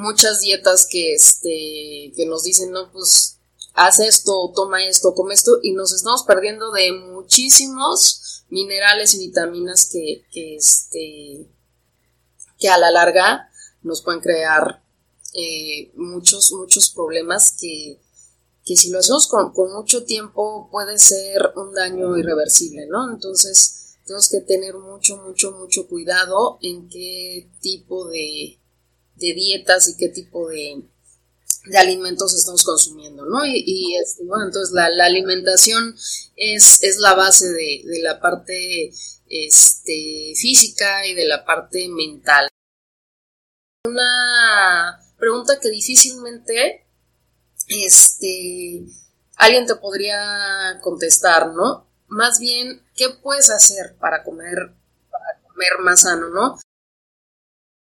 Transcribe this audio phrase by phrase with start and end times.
[0.00, 3.38] muchas dietas que, este, que nos dicen, no, pues
[3.74, 9.88] haz esto, toma esto, come esto, y nos estamos perdiendo de muchísimos minerales y vitaminas
[9.92, 11.46] que, que, este,
[12.58, 13.50] que a la larga
[13.82, 14.82] nos pueden crear
[15.34, 18.00] eh, muchos, muchos problemas que,
[18.64, 23.10] que si lo hacemos con, con, mucho tiempo puede ser un daño irreversible, ¿no?
[23.12, 28.59] Entonces tenemos que tener mucho, mucho, mucho cuidado en qué tipo de,
[29.20, 30.82] de dietas y qué tipo de,
[31.66, 33.44] de alimentos estamos consumiendo, ¿no?
[33.44, 33.94] Y,
[34.24, 35.94] bueno, entonces la, alimentación
[36.36, 38.90] es, es, la base de, de, la parte
[39.28, 42.48] este, física y de la parte mental.
[43.84, 46.86] Una pregunta que difícilmente
[47.68, 48.84] este,
[49.36, 51.86] alguien te podría contestar, ¿no?
[52.08, 54.74] Más bien, ¿qué puedes hacer para comer,
[55.10, 56.58] para comer más sano, ¿no?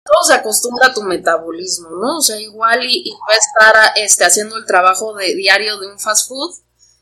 [0.04, 2.18] Todo se acostumbra a tu metabolismo, ¿no?
[2.18, 6.00] O sea, igual y, va a estar este, haciendo el trabajo de diario de un
[6.00, 6.52] fast food,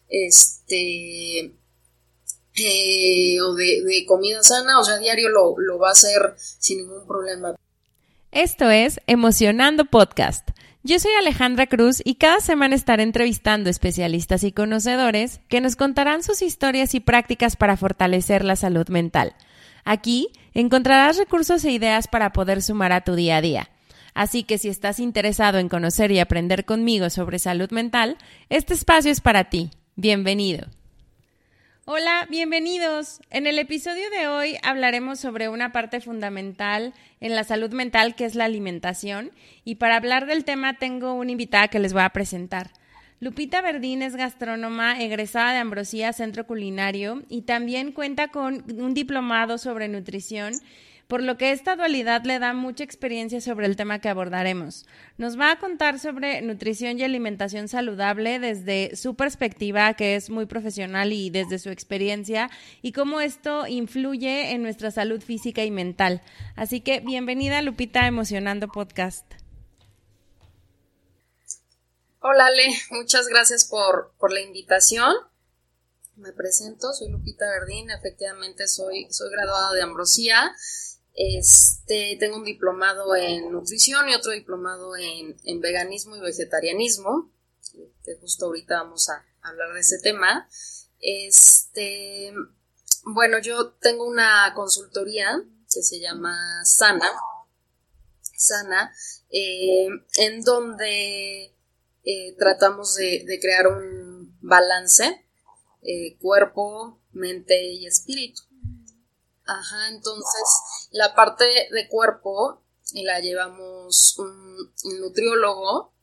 [0.09, 1.53] este,
[2.55, 7.07] eh, o de, comida sana, o sea, diario lo, lo va a hacer sin ningún
[7.07, 7.55] problema.
[8.31, 10.49] Esto es Emocionando Podcast.
[10.83, 16.23] Yo soy Alejandra Cruz y cada semana estaré entrevistando especialistas y conocedores que nos contarán
[16.23, 19.35] sus historias y prácticas para fortalecer la salud mental.
[19.83, 23.69] Aquí encontrarás recursos e ideas para poder sumar a tu día a día.
[24.13, 28.17] Así que si estás interesado en conocer y aprender conmigo sobre salud mental,
[28.49, 29.71] este espacio es para ti.
[29.95, 30.67] Bienvenido.
[31.91, 33.19] Hola, bienvenidos.
[33.31, 38.25] En el episodio de hoy hablaremos sobre una parte fundamental en la salud mental que
[38.25, 39.31] es la alimentación
[39.63, 42.69] y para hablar del tema tengo una invitada que les voy a presentar.
[43.21, 49.57] Lupita Verdín es gastrónoma egresada de Ambrosía Centro Culinario y también cuenta con un diplomado
[49.57, 50.53] sobre nutrición,
[51.07, 54.85] por lo que esta dualidad le da mucha experiencia sobre el tema que abordaremos.
[55.17, 60.45] Nos va a contar sobre nutrición y alimentación saludable desde su perspectiva, que es muy
[60.45, 62.49] profesional y desde su experiencia,
[62.81, 66.21] y cómo esto influye en nuestra salud física y mental.
[66.55, 69.38] Así que bienvenida Lupita Emocionando Podcast.
[72.21, 75.15] Hola Ale, muchas gracias por, la invitación.
[76.17, 80.53] Me presento, soy Lupita Verdín, efectivamente soy, soy graduada de Ambrosía.
[81.13, 87.31] Este, tengo un diplomado en nutrición y otro diplomado en, veganismo y vegetarianismo,
[88.03, 90.49] que justo ahorita vamos a hablar de ese tema.
[90.99, 92.33] Este,
[93.05, 95.41] bueno, yo tengo una consultoría
[95.73, 97.13] que se llama Sana,
[98.35, 98.93] Sana,
[99.29, 99.87] eh,
[100.17, 101.55] en donde
[102.03, 105.25] eh, tratamos de, crear un balance,
[105.81, 108.41] eh, cuerpo, mente y espíritu.
[109.45, 115.93] Ajá, entonces la parte de cuerpo la llevamos un, nutriólogo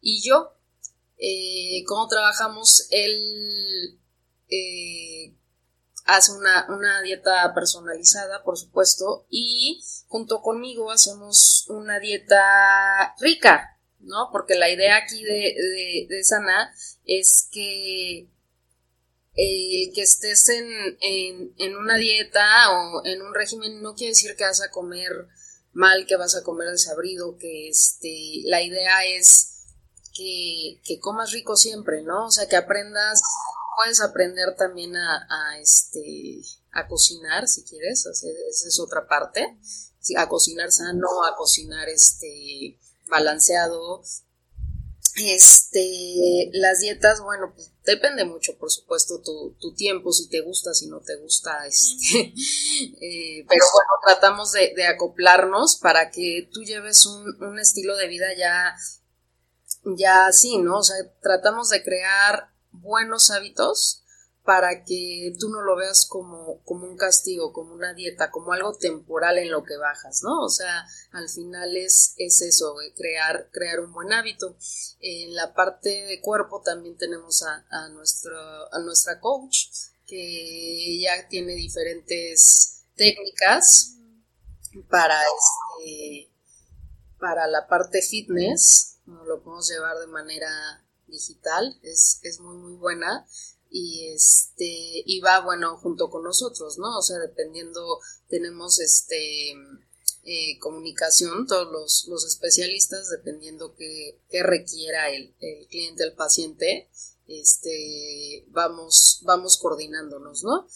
[0.00, 0.52] y yo.
[1.18, 2.86] Eh, ¿Cómo trabajamos?
[2.90, 3.98] Él
[6.04, 14.28] hace una, una, dieta personalizada, por supuesto, y junto conmigo hacemos una dieta rica, ¿no?
[14.32, 16.72] Porque la idea aquí de, de, Sana
[17.04, 18.28] es que
[19.34, 24.44] el que estés en, en, una dieta o en un régimen no quiere decir que
[24.44, 25.28] vas a comer
[25.72, 29.64] mal, que vas a comer desabrido, que este, la idea es
[30.14, 32.26] que, que comas rico siempre, ¿no?
[32.26, 33.22] O sea, que aprendas,
[33.76, 36.42] puedes aprender también a, a este,
[36.72, 39.56] a cocinar si quieres, esa es otra parte,
[40.16, 42.78] a cocinar sano, a cocinar este,
[43.12, 44.02] balanceado.
[45.14, 50.72] Este, las dietas, bueno, pues depende mucho, por supuesto, tu, tu tiempo, si te gusta,
[50.72, 52.32] si no te gusta, este,
[53.00, 58.08] eh, pero bueno, tratamos de, de, acoplarnos para que tú lleves un, un estilo de
[58.08, 58.74] vida ya,
[59.84, 60.78] ya así, ¿no?
[60.78, 64.01] O sea, tratamos de crear buenos hábitos
[64.44, 68.76] para que tú no lo veas como, como un castigo, como una dieta, como algo
[68.76, 70.40] temporal en lo que bajas, ¿no?
[70.42, 74.56] O sea, al final es, es eso, crear, crear un buen hábito.
[75.00, 78.36] En la parte de cuerpo también tenemos a, a, nuestro,
[78.74, 79.68] a nuestra coach,
[80.06, 83.96] que ya tiene diferentes técnicas
[84.88, 86.30] para este,
[87.18, 93.26] para la parte fitness, lo podemos llevar de manera digital, es, es muy muy buena
[93.72, 99.52] y este y va bueno junto con nosotros no o sea dependiendo tenemos este
[100.24, 106.90] eh, comunicación todos los, los, especialistas dependiendo que, requiera el, el, cliente el paciente
[107.26, 110.68] este vamos vamos coordinándonos no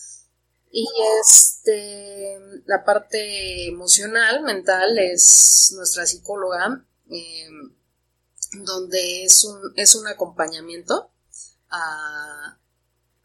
[0.71, 0.87] y
[1.21, 7.75] este la parte emocional mental es nuestra psicóloga em,
[8.65, 11.11] donde es un, es un acompañamiento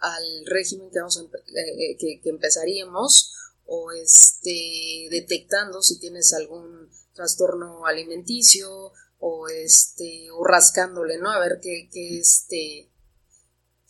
[0.01, 3.33] al régimen que, vamos eh, que, empezaríamos
[3.65, 11.29] o este, detectando si tienes algún trastorno alimenticio o este o rascándole, ¿no?
[11.29, 12.90] A ver qué, qué este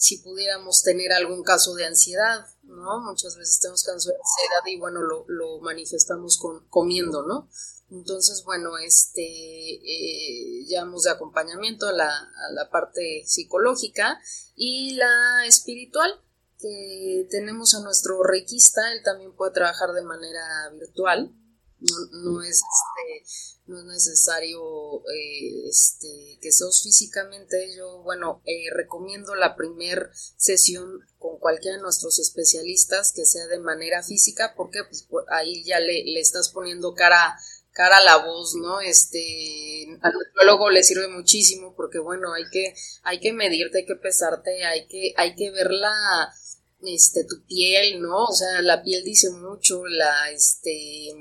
[0.01, 3.01] si pudiéramos tener algún caso de ansiedad, ¿no?
[3.01, 7.47] Muchas veces tenemos casos de ansiedad y bueno, lo, lo manifestamos con, comiendo, ¿no?
[7.91, 14.19] Entonces, bueno, este, eh, llevamos de acompañamiento a la, a la parte psicológica
[14.55, 16.19] y la espiritual,
[16.57, 21.31] que tenemos a nuestro requista, él también puede trabajar de manera virtual,
[21.81, 27.75] no, es, este, no es necesario eh, este, que seas físicamente.
[27.75, 33.59] Yo, bueno, eh, recomiendo la primer sesión con cualquiera de nuestros especialistas que sea de
[33.59, 37.35] manera física, porque pues, ahí ya le, le estás poniendo cara
[37.73, 38.81] cara a la voz, ¿no?
[38.81, 43.95] Este, al nutriólogo le sirve muchísimo porque, bueno, hay que, hay que medirte, hay que
[43.95, 46.33] pesarte, hay que, hay que ver la,
[46.83, 48.25] este, tu piel, ¿no?
[48.25, 51.13] O sea, la piel dice mucho, la, este,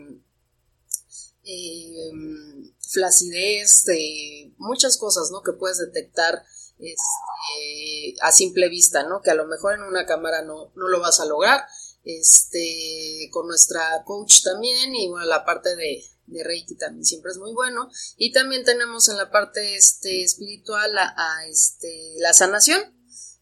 [1.50, 5.42] eh, flacidez, de muchas cosas, ¿no?
[5.42, 6.42] Que puedes detectar
[6.78, 9.20] este, a simple vista, ¿no?
[9.22, 11.64] Que a lo mejor en una cámara no, no lo vas a lograr.
[12.02, 17.38] Este, con nuestra coach también y bueno, la parte de, de Reiki también siempre es
[17.38, 17.90] muy bueno.
[18.16, 22.80] Y también tenemos en la parte este, espiritual a, este, la sanación,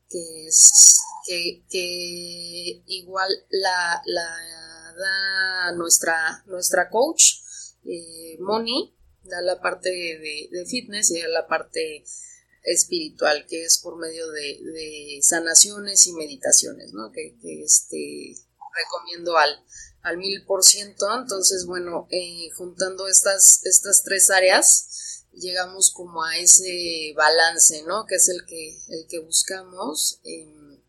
[0.09, 1.01] que es
[1.71, 4.03] que, igual la,
[4.97, 7.43] da nuestra, nuestra coach,
[7.89, 8.95] eh, Moni,
[9.25, 12.05] da la parte de, fitness y da la parte
[12.63, 17.11] espiritual, que es por medio de, sanaciones y meditaciones, ¿no?
[17.13, 18.35] Que, este,
[18.75, 19.65] recomiendo al,
[20.03, 21.07] al mil por ciento.
[21.19, 28.07] Entonces, bueno, eh, juntando estas, estas tres áreas, llegamos como a ese balance, ¿no?
[28.07, 30.21] Que es el que, el que buscamos.
[30.25, 30.81] Em,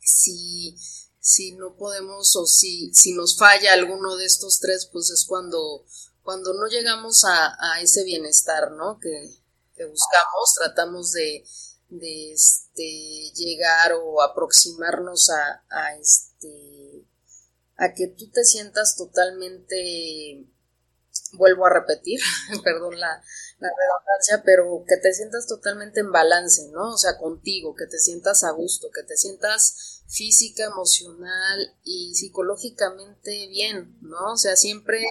[0.00, 0.76] si,
[1.20, 5.84] si no podemos o si, si nos falla alguno de estos tres, pues es cuando,
[6.28, 9.00] cuando no llegamos a, a ese bienestar, ¿no?
[9.00, 9.08] Que,
[9.86, 11.42] buscamos, tratamos de,
[11.88, 17.02] de este, llegar o aproximarnos a, a este
[17.78, 20.44] a que tú te sientas totalmente,
[21.32, 22.20] vuelvo a repetir,
[22.62, 23.22] perdón la,
[23.60, 26.92] la redundancia, pero que te sientas totalmente en balance, ¿no?
[26.92, 33.46] O sea, contigo, que te sientas a gusto, que te sientas física, emocional y psicológicamente
[33.48, 34.34] bien, ¿no?
[34.34, 35.02] O sea, siempre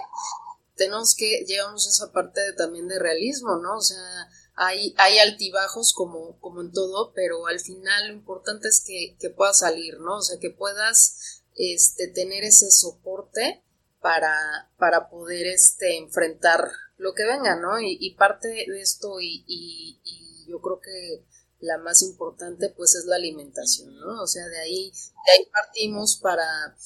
[0.78, 3.76] tenemos que, llevamos esa parte también de realismo, ¿no?
[3.76, 8.82] O sea, hay, hay altibajos como, como en todo, pero al final lo importante es
[8.86, 10.16] que, que puedas salir, ¿no?
[10.16, 13.62] O sea, que puedas este, tener ese soporte
[14.00, 17.80] para, para poder este, enfrentar lo que venga, ¿no?
[17.80, 20.00] Y, parte de esto, y,
[20.46, 21.24] yo creo que
[21.60, 24.22] la más importante, pues, es la alimentación, ¿no?
[24.22, 26.76] O sea, de ahí, de ahí partimos para,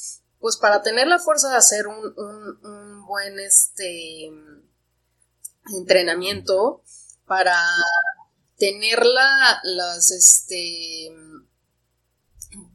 [0.42, 4.28] pues, para tener la fuerza de hacer un, un, buen, este,
[5.78, 6.82] entrenamiento,
[7.26, 7.56] para
[8.58, 11.06] tener la, las, este,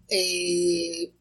[0.07, 1.13] eh,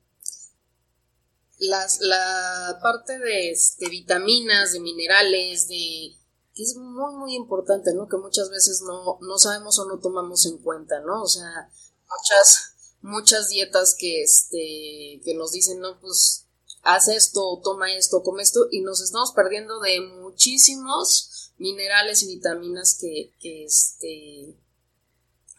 [1.59, 6.17] las, la parte de, este, vitaminas, de minerales, de
[6.55, 8.07] que es muy, muy importante, ¿no?
[8.07, 11.23] Que muchas veces no, no sabemos o no tomamos en cuenta, ¿no?
[11.23, 11.69] O sea,
[12.09, 12.76] muchas,
[13.07, 16.47] muchas dietas que, este, que nos dicen, no, pues,
[16.83, 22.99] haz esto, toma esto, come esto, y nos estamos perdiendo de muchísimos minerales y vitaminas
[23.01, 23.33] que,
[23.65, 24.57] este,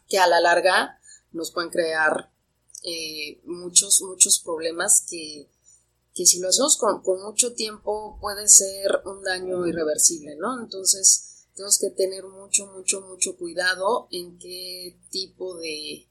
[0.09, 0.99] que a la larga
[1.31, 2.31] nos pueden crear
[2.83, 5.49] eh, muchos, muchos problemas que,
[6.13, 10.59] que si lo hacemos con, mucho tiempo puede ser un daño irreversible, ¿no?
[10.59, 16.07] Entonces tenemos que tener mucho, mucho, mucho cuidado en qué tipo de,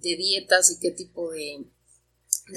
[0.00, 1.64] dietas y qué tipo de,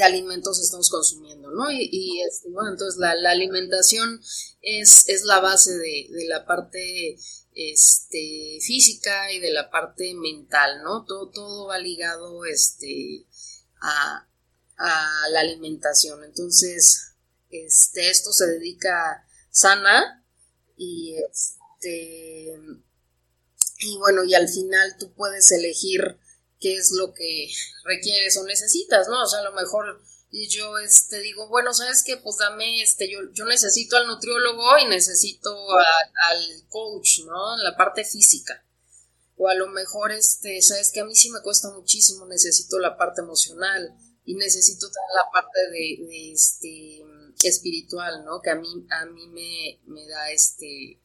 [0.01, 1.71] alimentos estamos consumiendo, ¿no?
[1.71, 4.21] Y, bueno, entonces la, alimentación
[4.61, 7.17] es, es, la base de, la parte
[7.55, 11.05] este, física y de la parte mental, ¿no?
[11.05, 13.25] Todo, todo va ligado este,
[13.81, 14.27] a,
[14.77, 16.23] a la alimentación.
[16.23, 17.13] Entonces,
[17.49, 20.25] este, esto se dedica sana
[20.75, 22.57] y este
[23.79, 26.17] y bueno, y al final tú puedes elegir
[26.63, 27.49] qué es lo que
[27.83, 29.21] requieres o necesitas, ¿no?
[29.21, 30.01] O sea, a lo mejor
[30.31, 32.15] yo este digo, bueno, ¿sabes qué?
[32.15, 37.57] Pues dame este yo yo necesito al nutriólogo y necesito al coach, ¿no?
[37.57, 38.65] La parte física.
[39.35, 42.95] O a lo mejor este, ¿sabes que A mí sí me cuesta muchísimo, necesito la
[42.97, 43.93] parte emocional
[44.23, 47.03] y necesito toda la parte de, este
[47.43, 48.41] espiritual, ¿no?
[48.41, 51.01] Que a mí, a mí me, me da este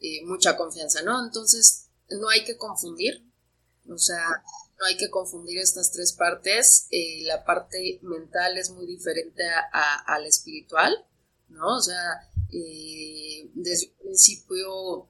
[0.00, 1.24] eh, mucha confianza, ¿no?
[1.24, 3.24] Entonces, no hay que confundir,
[3.88, 4.42] o sea,
[4.78, 6.86] no hay que confundir estas tres partes.
[6.90, 10.94] Eh, la parte mental es muy diferente a, la espiritual,
[11.48, 11.76] ¿no?
[11.76, 15.08] O sea, eh, desde el principio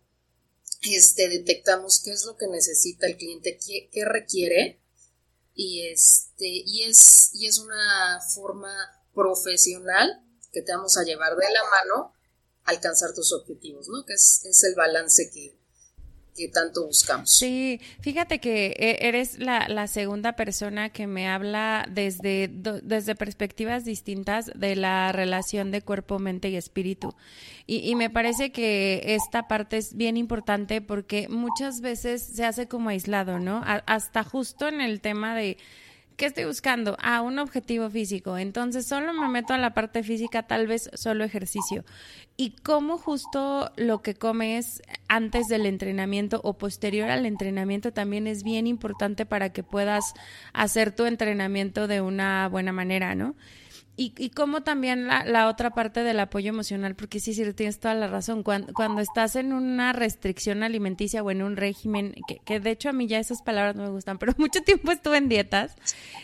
[0.83, 4.81] este, detectamos qué es lo que necesita el cliente, qué, qué requiere,
[5.55, 8.73] y, este, y, es, y es una forma
[9.15, 12.13] profesional que te vamos a llevar de la mano
[12.65, 14.05] a alcanzar tus objetivos, ¿no?
[14.05, 15.59] Que es, es el balance que,
[16.37, 17.31] que tanto buscamos.
[17.31, 23.85] Sí, fíjate que e, eres la, la segunda persona que me habla desde, desde perspectivas
[23.85, 27.15] distintas de la relación de cuerpo, mente y espíritu.
[27.67, 32.69] Y, y me parece que esta parte es bien importante porque muchas veces se hace
[32.69, 33.63] como aislado, ¿no?
[33.87, 35.57] hasta justo en el tema de
[36.17, 36.97] ¿Qué estoy buscando?
[37.03, 38.39] Ah, un objetivo físico.
[38.39, 41.85] Entonces solo me meto a la parte física, tal vez solo ejercicio.
[42.39, 48.45] Y cómo justo lo que comes antes del entrenamiento o posterior al entrenamiento también es
[48.45, 50.15] bien importante para que puedas
[50.55, 53.35] hacer tu entrenamiento de una buena manera, ¿no?
[53.99, 57.81] Y, y como también la, la, otra parte del apoyo emocional, porque sí, sí, tienes
[57.81, 58.43] toda la razón.
[58.43, 62.91] Cuando, cuando estás en una restricción alimenticia o en un régimen, que, que, de hecho
[62.91, 65.77] a mí ya esas palabras no me gustan, pero mucho tiempo estuve en dietas,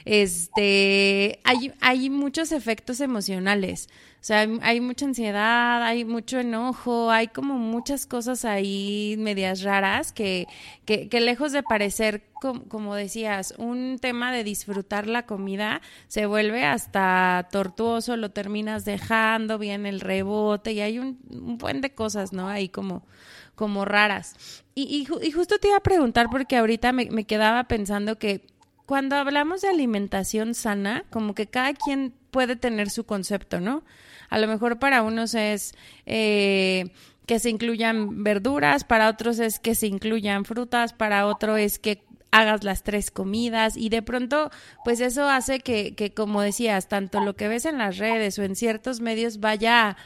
[0.05, 3.88] este, hay, hay muchos efectos emocionales.
[4.23, 10.12] O sea, hay, mucha ansiedad, hay mucho enojo, hay como muchas cosas ahí medias raras
[10.12, 10.47] que,
[10.85, 12.23] que, que lejos de parecer,
[12.69, 19.59] como, decías, un tema de disfrutar la comida, se vuelve hasta tortuoso, lo terminas dejando,
[19.59, 21.19] viene el rebote y hay un,
[21.59, 22.47] buen de cosas, ¿no?
[22.47, 23.05] Ahí como,
[23.57, 24.62] como raras.
[24.76, 28.47] Y, y, y justo te iba a preguntar porque ahorita me, me quedaba pensando que
[28.87, 33.83] cuando hablamos de alimentación sana, como que cada quien puede tener su concepto, ¿no?
[34.33, 35.75] A lo mejor para unos es
[36.07, 36.91] eh,
[37.27, 42.03] que se incluyan verduras, para otros es que se incluyan frutas, para otro es que
[42.31, 44.51] hagas las tres comidas y de pronto
[44.87, 48.43] pues eso hace que, que como decías, tanto lo que ves en las redes o
[48.43, 49.99] en ciertos medios vaya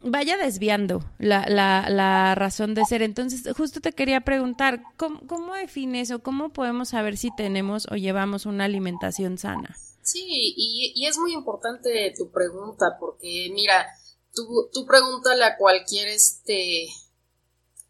[0.00, 3.02] vaya desviando la, la, la, razón de ser.
[3.02, 7.96] Entonces, justo te quería preguntar, ¿cómo, ¿cómo defines o cómo podemos saber si tenemos o
[7.96, 9.76] llevamos una alimentación sana?
[10.02, 13.86] Sí, y, es muy importante tu pregunta, porque mira,
[14.34, 16.88] tú, tú pregúntale a cualquier este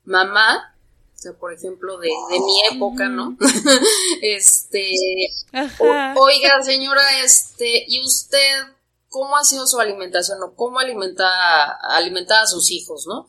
[0.04, 0.76] mamá,
[1.14, 3.36] o sea, por ejemplo, de, mi época, ¿no?
[4.22, 4.90] este,
[6.16, 8.54] oiga, señora, este, ¿y usted
[9.10, 13.28] cómo ha sido su alimentación o cómo alimenta, alimenta a sus hijos, ¿no?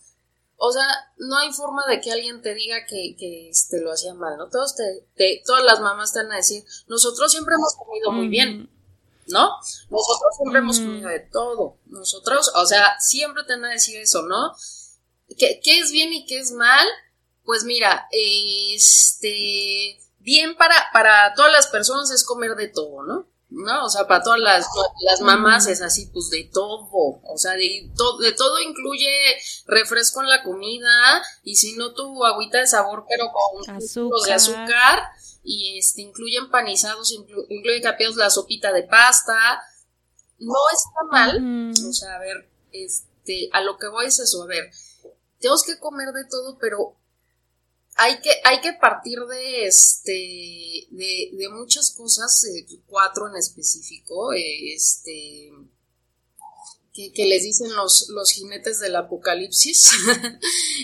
[0.63, 0.85] O sea,
[1.17, 4.47] no hay forma de que alguien te diga que, que este, lo hacía mal, ¿no?
[4.47, 8.69] Todos te, todas las mamás te van a decir, nosotros siempre hemos comido muy bien,
[9.25, 9.49] ¿no?
[9.89, 11.77] Nosotros siempre hemos comido de todo.
[11.87, 14.53] Nosotros, o sea, siempre te van a decir eso, ¿no?
[15.35, 16.85] ¿Qué, qué es bien y qué es mal?
[17.43, 23.30] Pues mira, este, bien para, para todas las personas es comer de todo, ¿no?
[23.51, 23.85] ¿No?
[23.85, 24.65] O sea, para todas las,
[25.01, 27.89] las mamás es así, pues de todo, o sea, de,
[28.21, 29.11] de todo incluye
[29.67, 34.19] refresco en la comida y si no tu agüita de sabor, pero con azúcar.
[34.25, 35.03] de azúcar.
[35.43, 39.61] y este incluye empanizados, incluye capeados la sopita de pasta,
[40.39, 44.47] no está mal, o sea, a ver, este, a lo que voy es eso, a
[44.47, 44.71] ver,
[45.39, 46.95] tenemos que comer de todo, pero
[48.01, 54.73] hay que, hay que partir de este de, muchas cosas, eh, cuatro en específico, eh,
[54.73, 55.51] este
[56.93, 59.91] que, les dicen los, los jinetes del apocalipsis.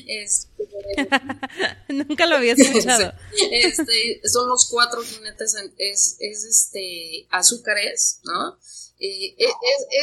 [0.07, 0.47] Este,
[1.89, 3.11] Nunca lo había escuchado.
[3.51, 8.57] Este, son los cuatro jinetes, es, es este azúcares, ¿no?
[8.99, 9.35] Eh,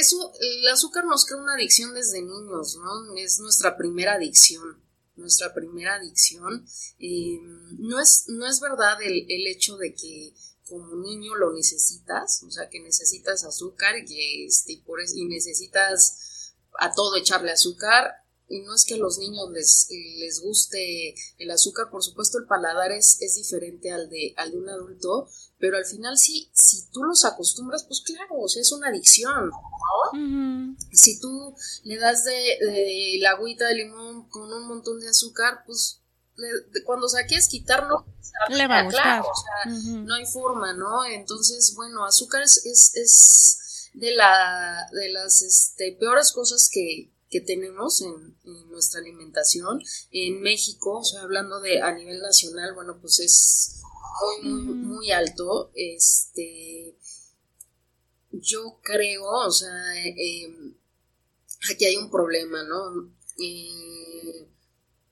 [0.00, 3.16] eso, el azúcar nos crea una adicción desde niños, ¿no?
[3.16, 4.83] Es nuestra primera adicción
[5.16, 6.66] nuestra primera adicción.
[6.98, 7.38] Eh,
[7.78, 10.34] no, es, no es verdad el, el, hecho de que
[10.66, 16.92] como niño lo necesitas, o sea, que necesitas azúcar y, este, por y necesitas a
[16.92, 18.23] todo echarle azúcar.
[18.48, 22.46] Y no es que a los niños les, les guste el azúcar, por supuesto el
[22.46, 26.90] paladar es, es diferente al de, al de un adulto, pero al final sí, si
[26.90, 30.76] tú los acostumbras, pues claro, o sea, es una adicción, ¿no?
[30.92, 36.02] Si tú le das de, la agüita de limón con un montón de azúcar, pues
[36.84, 38.04] cuando saques quitarlo,
[38.50, 39.22] le va a gustar.
[39.22, 41.04] o sea, no hay forma, ¿no?
[41.04, 48.00] Entonces, bueno, azúcar es, es, de, la, de las este, peores cosas que, que tenemos
[48.00, 49.82] en, en, nuestra alimentación.
[50.12, 53.80] En México, o sea, hablando de a nivel nacional, bueno, pues es
[54.44, 55.72] muy, muy, alto.
[55.74, 56.96] Este,
[58.30, 59.74] yo creo, o sea,
[60.04, 60.76] em,
[61.72, 63.12] aquí hay un problema, ¿no?
[63.38, 64.48] Eh,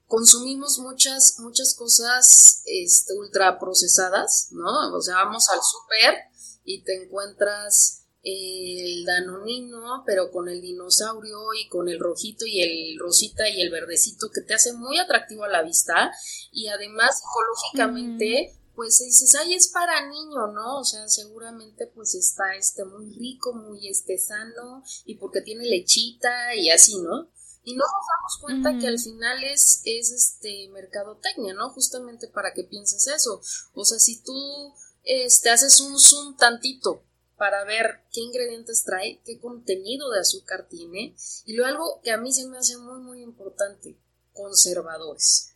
[0.07, 4.95] consumimos muchas, muchas cosas este, ultra procesadas, ¿no?
[4.95, 6.19] O sea, vamos al súper
[6.63, 12.97] y te encuentras el danonino, pero con el dinosaurio y con el rojito y el
[12.97, 16.11] rosita y el verdecito que te hace muy atractivo a la vista
[16.51, 20.79] y además psicológicamente pues dices, ay, es para niño, ¿no?
[20.79, 26.55] O sea, seguramente pues está este muy rico, muy este sano y porque tiene lechita
[26.55, 27.29] y así, ¿no?
[27.65, 31.69] Y no nos damos cuenta que al final es, es este mercadotecnia, ¿no?
[31.69, 33.41] Justamente para que pienses eso.
[33.73, 37.03] O sea, si tú este, haces un zoom tantito
[37.43, 41.13] para ver qué ingredientes trae, qué contenido de azúcar tiene,
[41.45, 43.97] y luego algo que a mí se me hace muy, muy importante,
[44.31, 45.53] conservadores.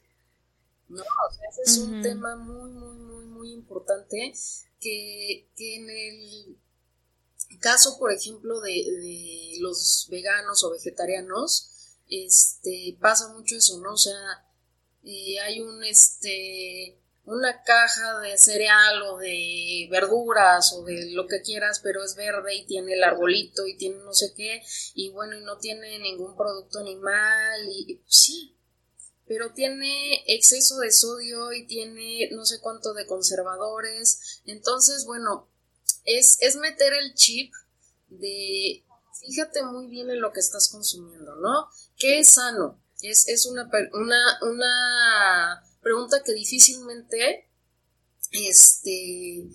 [0.90, 4.34] No, o sea, ese es un tema muy, muy, muy, muy importante
[4.82, 11.72] que, que en el caso, por ejemplo, de, de los veganos o vegetarianos,
[12.10, 13.94] este, pasa mucho eso, ¿no?
[13.94, 14.46] O sea,
[15.06, 21.42] eh, hay un, este, una caja de cereal o de verduras o de lo que
[21.42, 24.62] quieras, pero es verde y tiene el arbolito y tiene no sé qué,
[24.96, 28.58] y bueno, y no tiene ningún producto animal, y, pues sí,
[29.28, 35.50] pero tiene exceso de sodio y tiene no sé cuánto de conservadores, entonces, bueno,
[36.06, 37.54] es, es meter el chip
[38.08, 38.86] de
[39.20, 41.68] fíjate muy bien en lo que estás consumiendo, ¿no?
[41.98, 42.82] ¿Qué es sano?
[43.02, 47.50] Es, es una, una, una pregunta que difícilmente
[48.32, 49.50] este,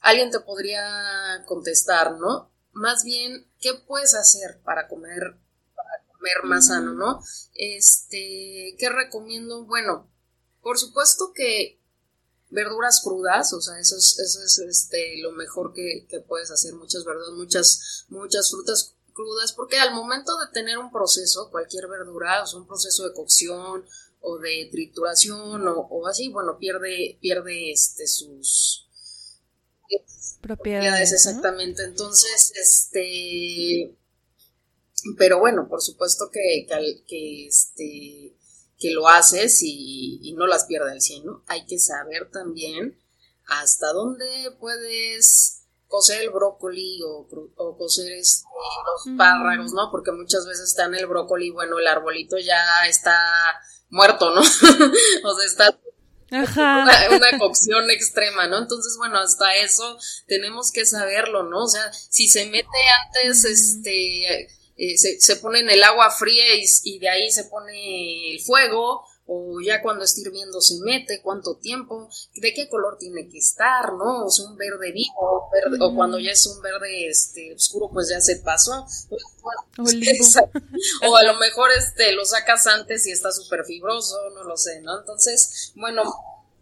[0.00, 2.50] alguien te podría contestar, ¿no?
[2.72, 5.36] Más bien, ¿qué puedes hacer para comer,
[5.74, 7.22] para comer más sano, ¿no?
[7.54, 9.64] Este, ¿qué recomiendo?
[9.64, 10.10] Bueno,
[10.62, 11.80] por supuesto que
[12.50, 16.74] verduras crudas, o sea, eso es, eso es este, lo mejor que, que puedes hacer,
[16.74, 22.42] muchas verduras, muchas, muchas frutas crudas, porque al momento de tener un proceso, cualquier verdura,
[22.42, 23.84] o sea, un proceso de cocción
[24.20, 28.88] o de trituración o, así, bueno, pierde, pierde este sus
[30.40, 31.84] propiedades, exactamente.
[31.84, 33.96] Entonces, este,
[35.16, 36.66] pero bueno, por supuesto que,
[37.06, 38.34] que, este,
[38.78, 41.44] que lo haces y, y no las pierde al 100, ¿no?
[41.46, 42.98] Hay que saber también
[43.46, 44.26] hasta dónde
[44.60, 48.46] puedes cocer el brócoli o, o cocer este,
[49.06, 49.90] los párragos, ¿no?
[49.90, 53.18] Porque muchas veces está en el brócoli, bueno, el arbolito ya está
[53.90, 54.40] muerto, ¿no?
[54.40, 55.78] o sea, está
[56.30, 58.58] Una, cocción extrema, ¿no?
[58.58, 61.64] Entonces, bueno, hasta eso tenemos que saberlo, ¿no?
[61.64, 62.68] O sea, si se mete
[63.06, 64.42] antes, este,
[64.76, 68.40] eh, se, se, pone en el agua fría y, y, de ahí se pone el
[68.40, 73.36] fuego, o ya cuando está hirviendo se mete, cuánto tiempo, de qué color tiene que
[73.36, 74.24] estar, ¿no?
[74.24, 78.22] O sea, un verde vivo, o cuando ya es un verde este, oscuro, pues ya
[78.22, 78.86] se pasó.
[81.02, 84.80] o a lo mejor este, lo sacas antes y está súper fibroso, no lo sé,
[84.80, 84.98] ¿no?
[84.98, 86.02] Entonces, bueno,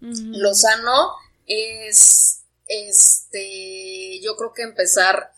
[0.01, 1.13] lo sano
[1.47, 5.33] es, este, yo creo que empezar,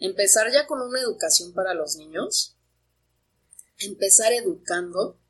[0.00, 2.56] empezar ya con una educación para los niños,
[3.78, 5.21] empezar educando,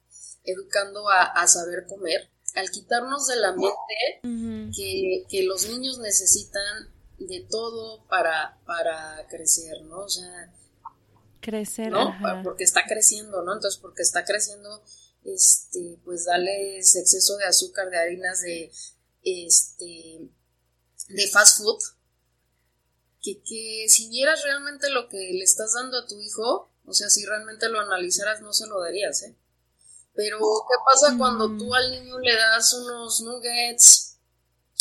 [0.45, 8.07] educando a, saber comer, al quitarnos de la mente que, los niños necesitan de todo
[8.09, 10.01] para, para crecer, ¿no?
[10.01, 10.53] O sea,
[11.41, 12.15] crecer, ¿no?
[12.43, 13.55] Porque está creciendo, ¿no?
[13.55, 14.83] Entonces, porque está creciendo,
[15.25, 18.73] este, pues dale exceso de azúcar, de harinas, de,
[19.23, 20.29] este,
[21.09, 21.79] de fast food,
[23.21, 27.09] que, que si vieras realmente lo que le estás dando a tu hijo, o sea,
[27.09, 29.37] si realmente lo analizaras, no se lo darías, ¿eh?
[30.15, 34.19] Pero, ¿qué pasa cuando tú al niño le das unos nuggets,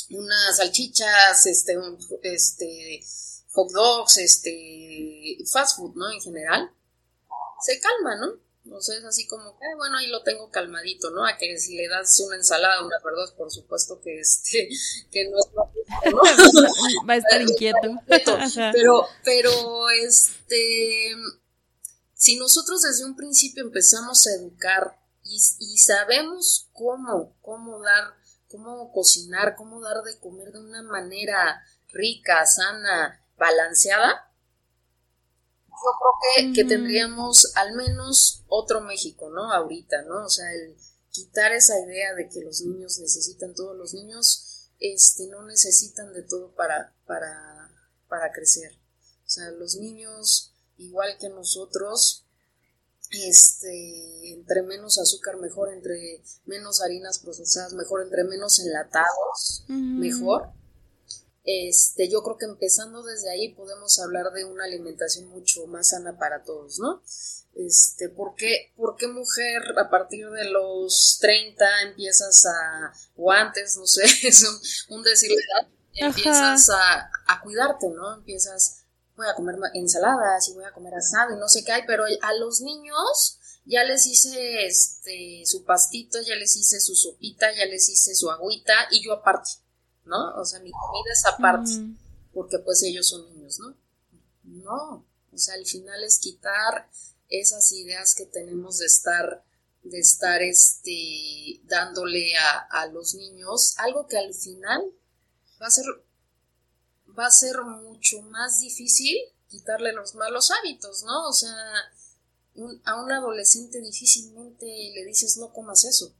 [0.10, 1.78] unas salchichas, este,
[2.24, 3.02] este,
[3.54, 6.12] hot dogs, este, fast food, ¿no?
[6.12, 6.72] En general,
[7.62, 8.40] se calma, ¿no?
[8.64, 11.26] No sé, es así como que, bueno, ahí lo tengo calmadito, ¿no?
[11.26, 14.70] A que si le das una ensalada, unas verduras, por supuesto que este,
[15.12, 15.38] que no
[16.12, 16.22] ¿no?
[17.10, 17.90] Va a estar inquieto.
[18.74, 21.16] Pero, pero, este,
[22.14, 25.01] si nosotros desde un principio empezamos a educar
[25.32, 28.16] y, sabemos cómo, cómo dar,
[28.50, 34.32] cómo cocinar, cómo dar de comer de una manera rica, sana, balanceada,
[35.68, 39.52] yo creo que, tendríamos al menos otro México, ¿no?
[39.52, 40.26] Ahorita, ¿no?
[40.26, 40.76] O sea, el
[41.10, 46.24] quitar esa idea de que los niños necesitan todos los niños, este, no necesitan de
[46.24, 47.72] todo para, para,
[48.08, 48.74] para crecer.
[49.26, 52.26] O sea, los niños, igual que nosotros,
[53.12, 60.50] este, entre menos azúcar mejor, entre menos harinas procesadas mejor, entre menos enlatados mejor.
[61.44, 66.18] este, yo creo que empezando desde ahí podemos hablar de una alimentación mucho más sana
[66.18, 67.02] para todos, ¿no?
[67.56, 73.76] Este, ¿por qué, ¿por qué mujer a partir de los 30 empiezas a, o antes,
[73.78, 74.44] no sé, es
[74.90, 75.32] un, un decir
[75.94, 78.16] empiezas a, a, cuidarte, ¿no?
[78.16, 78.81] Empiezas,
[79.22, 82.04] voy a comer ensaladas y voy a comer asado y no sé qué hay, pero
[82.06, 87.66] a los niños ya les hice este, su pastito, ya les hice su sopita, ya
[87.66, 89.52] les hice su agüita y yo aparte,
[90.06, 90.36] ¿no?
[90.36, 91.72] O sea, mi comida es aparte,
[92.34, 93.76] porque pues ellos son niños, ¿no?
[94.44, 96.90] No, o sea, al final es quitar
[97.30, 99.44] esas ideas que tenemos de estar
[99.84, 104.80] de estar este dándole a, a los niños algo que al final
[105.60, 105.86] va a ser
[107.18, 109.18] va a ser mucho más difícil
[109.50, 111.28] quitarle los malos hábitos, ¿no?
[111.28, 111.54] O sea,
[112.86, 116.14] a un adolescente difícilmente le dices no comas eso.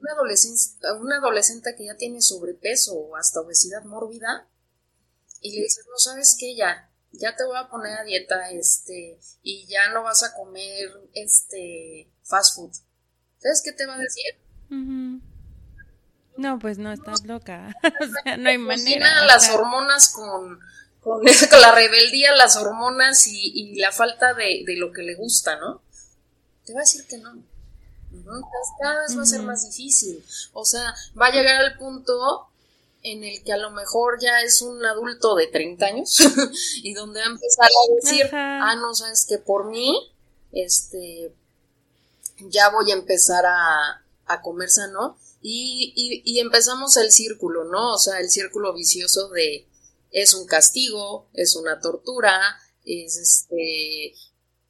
[0.00, 4.48] Un adolescente, a un adolescente que ya tiene sobrepeso o hasta obesidad mórbida
[5.40, 9.18] y le dices, no sabes qué, ya, ya te voy a poner a dieta, este,
[9.42, 12.72] y ya no vas a comer, este, fast food.
[13.38, 14.34] ¿Sabes qué te va a decir?
[16.36, 17.74] No, pues no, estás loca.
[17.82, 19.24] o sea, no hay manera.
[19.24, 20.60] las hormonas con,
[21.00, 25.82] con, la rebeldía, las hormonas y, la falta de, lo que le gusta, ¿no?
[26.64, 27.32] Te va a decir que no.
[28.80, 30.24] cada vez va a ser más difícil.
[30.52, 32.48] O sea, va a llegar al punto
[33.02, 36.18] en el que a lo mejor ya es un adulto de 30 años
[36.84, 40.12] y donde va a empezar a decir, ah, no, sabes que por mí,
[40.52, 41.34] este,
[42.38, 47.94] ya voy a empezar a, a comer sano y, y, y empezamos el círculo, ¿no?
[47.94, 49.68] O sea, el círculo vicioso de
[50.10, 52.40] es un castigo, es una tortura,
[52.84, 54.14] es este,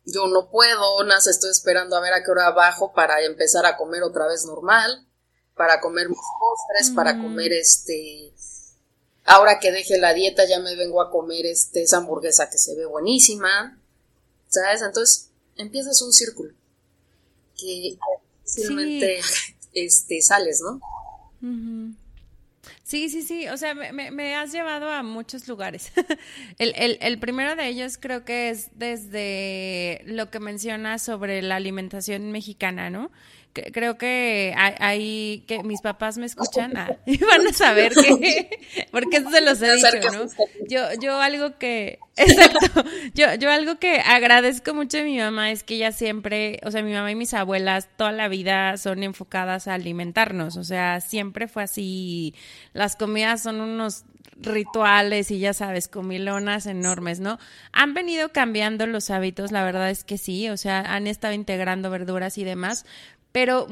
[0.04, 3.76] yo no puedo, nada, estoy esperando a ver a qué hora bajo para empezar a
[3.76, 5.06] comer otra vez normal
[5.54, 8.32] para comer mis postres, para comer este,
[9.24, 12.74] ahora que deje la dieta ya me vengo a comer este, esa hamburguesa que se
[12.74, 13.78] ve buenísima,
[14.48, 14.82] ¿sabes?
[14.82, 16.52] Entonces empiezas un círculo
[17.56, 17.98] que
[18.44, 19.20] simplemente
[19.74, 20.80] este, sales, ¿no?
[22.84, 25.92] Sí, sí, sí, o sea, me, me has llevado a muchos lugares.
[26.58, 31.56] el, el, el, primero de ellos creo que es desde lo que mencionas sobre la
[31.56, 33.10] alimentación mexicana, ¿no?
[33.52, 38.60] Creo que hay, que mis papás me escuchan ah, y van a saber que
[38.90, 40.26] porque eso se los he dicho, ¿no?
[40.68, 42.84] Yo yo algo que exacto,
[43.14, 46.82] yo yo algo que agradezco mucho de mi mamá es que ella siempre, o sea,
[46.82, 51.48] mi mamá y mis abuelas toda la vida son enfocadas a alimentarnos, o sea, siempre
[51.48, 52.34] fue así.
[52.72, 54.04] Las comidas son unos
[54.42, 57.38] rituales y ya sabes, comilonas enormes, ¿no?
[57.72, 61.90] Han venido cambiando los hábitos, la verdad es que sí, o sea, han estado integrando
[61.90, 62.84] verduras y demás,
[63.32, 63.66] pero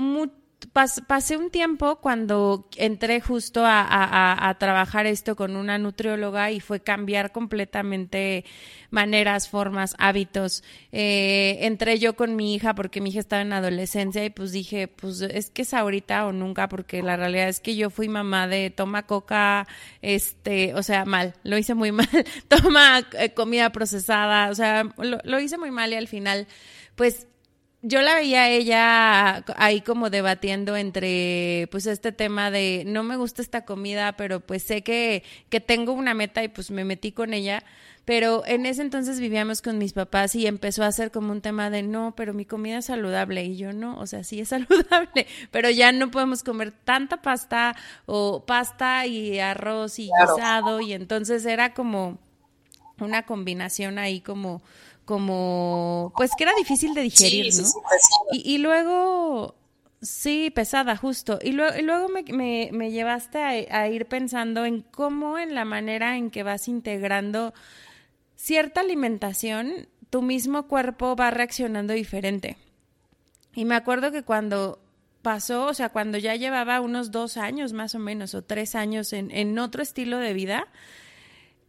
[1.06, 7.32] pasé un tiempo cuando entré justo a, trabajar esto con una nutrióloga y fue cambiar
[7.32, 8.44] completamente
[8.90, 10.62] maneras, formas, hábitos.
[10.92, 14.86] Eh, entré yo con mi hija porque mi hija estaba en adolescencia y pues dije,
[14.88, 18.46] pues es que es ahorita o nunca porque la realidad es que yo fui mamá
[18.46, 19.66] de toma coca,
[20.02, 22.08] este, o sea, mal, lo hice muy mal,
[22.48, 26.46] toma eh, comida procesada, o sea, lo, lo hice muy mal y al final
[26.96, 27.26] pues
[27.82, 33.16] yo la veía a ella ahí como debatiendo entre pues este tema de no me
[33.16, 37.12] gusta esta comida, pero pues sé que, que tengo una meta y pues me metí
[37.12, 37.64] con ella.
[38.04, 41.70] Pero en ese entonces vivíamos con mis papás y empezó a ser como un tema
[41.70, 43.44] de no, pero mi comida es saludable.
[43.44, 47.76] Y yo no, o sea, sí es saludable, pero ya no podemos comer tanta pasta
[48.06, 50.80] o pasta y arroz y guisado.
[50.80, 52.18] Y entonces era como
[52.98, 54.62] una combinación ahí como
[55.10, 57.64] como, pues que era difícil de digerir, ¿no?
[58.30, 59.56] y, y, luego,
[60.00, 61.40] sí, pesada, justo.
[61.42, 65.56] Y, luego, y luego me, me, me llevaste a, a, ir pensando en cómo en
[65.56, 67.52] la manera en que vas integrando
[68.36, 72.56] cierta alimentación, tu mismo cuerpo va reaccionando diferente.
[73.56, 74.78] Y me acuerdo que cuando
[75.22, 79.12] pasó, o sea, cuando ya llevaba unos dos años más o menos, o tres años
[79.12, 80.68] en, en otro estilo de vida,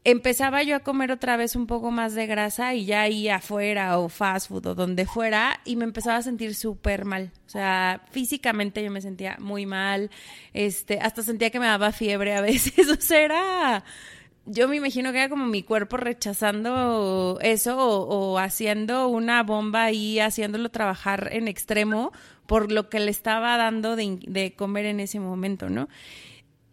[0.04, 4.00] empezaba yo a comer otra vez un poco más de grasa y ya ahí afuera
[4.00, 7.32] o fast food o donde fuera y me empezaba a sentir súper mal.
[7.46, 10.10] O sea, físicamente yo me sentía muy mal,
[10.54, 12.88] este, hasta sentía que me daba fiebre a veces.
[12.92, 13.84] O sea, era,
[14.46, 20.20] yo me imagino que era como mi cuerpo rechazando eso o, haciendo una bomba ahí,
[20.20, 22.12] haciéndolo trabajar en extremo
[22.48, 25.88] por lo que le estaba dando de comer en ese momento, ¿no?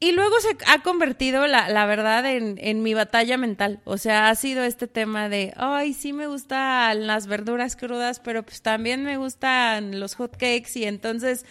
[0.01, 3.81] Y luego se ha convertido, la, la verdad, en, en, mi batalla mental.
[3.85, 8.45] O sea, ha sido este tema de, ay, sí me gustan las verduras crudas, pero
[8.45, 10.77] pues también me gustan los hot cakes.
[10.77, 11.45] Y entonces,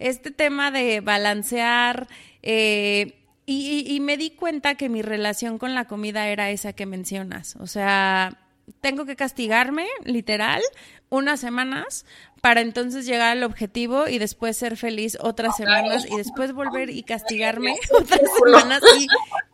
[0.00, 2.08] este tema de balancear,
[2.42, 3.14] eh,
[3.46, 7.54] y, y, me di cuenta que mi relación con la comida era esa que mencionas.
[7.56, 8.38] O sea,
[8.80, 10.62] tengo que castigarme, literal,
[11.08, 12.04] unas semanas
[12.42, 17.04] para entonces llegar al objetivo y después ser feliz otras semanas y después volver y
[17.04, 19.06] castigarme otras semanas y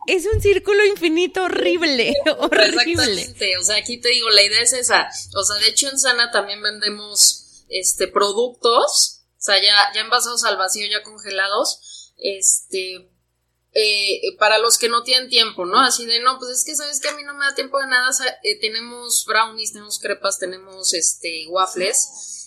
[0.07, 3.35] es un círculo infinito horrible, horrible.
[3.59, 5.07] O sea, aquí te digo, la idea es esa.
[5.35, 10.43] O sea, de hecho en Sana también vendemos este productos, o sea, ya, ya envasados
[10.43, 13.07] al vacío, ya congelados, este,
[13.73, 15.79] eh, para los que no tienen tiempo, ¿no?
[15.79, 17.85] Así de, no, pues es que sabes que a mí no me da tiempo de
[17.85, 18.09] nada,
[18.41, 22.38] eh, tenemos brownies, tenemos crepas, tenemos este waffles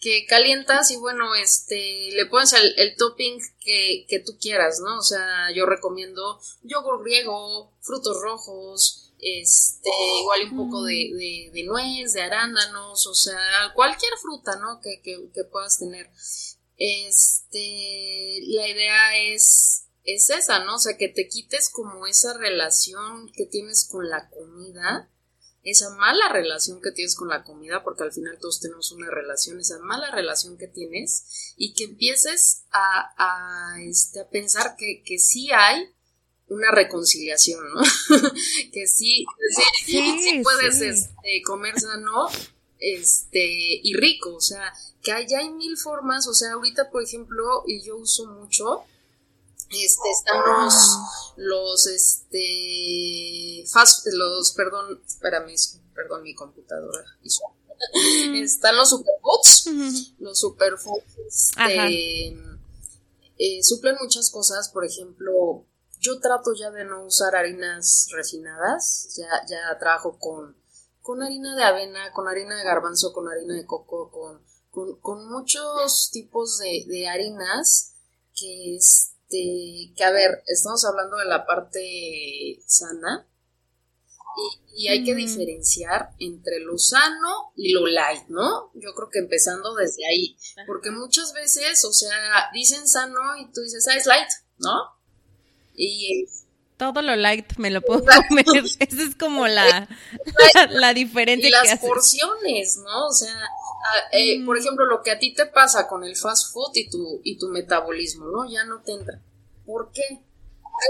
[0.00, 4.98] que, calientas y bueno, este, le pones el, topping que, que, tú quieras, ¿no?
[4.98, 12.12] O sea, yo recomiendo yogur griego, frutos rojos, este, igual un poco de, de, nuez,
[12.12, 14.80] de arándanos, o sea, cualquier fruta, ¿no?
[14.80, 16.10] Que, que, que puedas tener.
[16.76, 20.74] Este, la idea es, es esa, ¿no?
[20.74, 25.10] O sea, que te quites como esa relación que tienes con la comida
[25.64, 29.58] esa mala relación que tienes con la comida, porque al final todos tenemos una relación,
[29.58, 35.18] esa mala relación que tienes, y que empieces a, a, este, a pensar que, que
[35.18, 35.88] sí hay
[36.48, 37.80] una reconciliación, ¿no?
[38.72, 39.24] que sí,
[39.86, 42.28] sí, puedes Este, comer sano
[42.78, 44.72] este, y rico, o sea,
[45.02, 48.84] que ya hay mil formas, o sea, ahorita, por ejemplo, y yo uso mucho,
[49.82, 50.74] este, están los,
[51.36, 55.54] los, este, fast, los, perdón, espérame,
[55.94, 57.04] perdón, mi computadora
[58.34, 62.36] Están los superfoods, los superfoods, este,
[63.38, 65.64] eh, suplen muchas cosas, por ejemplo,
[65.98, 70.56] yo trato ya de no usar harinas refinadas, ya, ya trabajo con,
[71.00, 75.28] con harina de avena, con harina de garbanzo, con harina de coco, con, con, con
[75.30, 77.94] muchos tipos de, de harinas
[78.34, 83.28] que, es, este, que a ver, estamos hablando de la parte sana
[84.76, 88.72] y, hay que diferenciar entre lo sano y lo light, ¿no?
[88.74, 93.60] Yo creo que empezando desde ahí, porque muchas veces, o sea, dicen sano y tú
[93.60, 94.74] dices, ah, es light, ¿no?
[95.74, 96.26] Y
[96.76, 98.64] todo lo light me lo puedo comer.
[98.78, 99.88] Esa es como la,
[100.70, 101.48] la, diferencia.
[101.48, 103.06] Y las porciones, ¿no?
[103.06, 103.34] O sea,
[104.12, 104.60] eh, por mm.
[104.60, 107.48] ejemplo, lo que a ti te pasa con el fast food y tu, y tu
[107.48, 108.50] metabolismo, ¿no?
[108.50, 109.20] Ya no te entra.
[109.66, 110.22] ¿Por qué?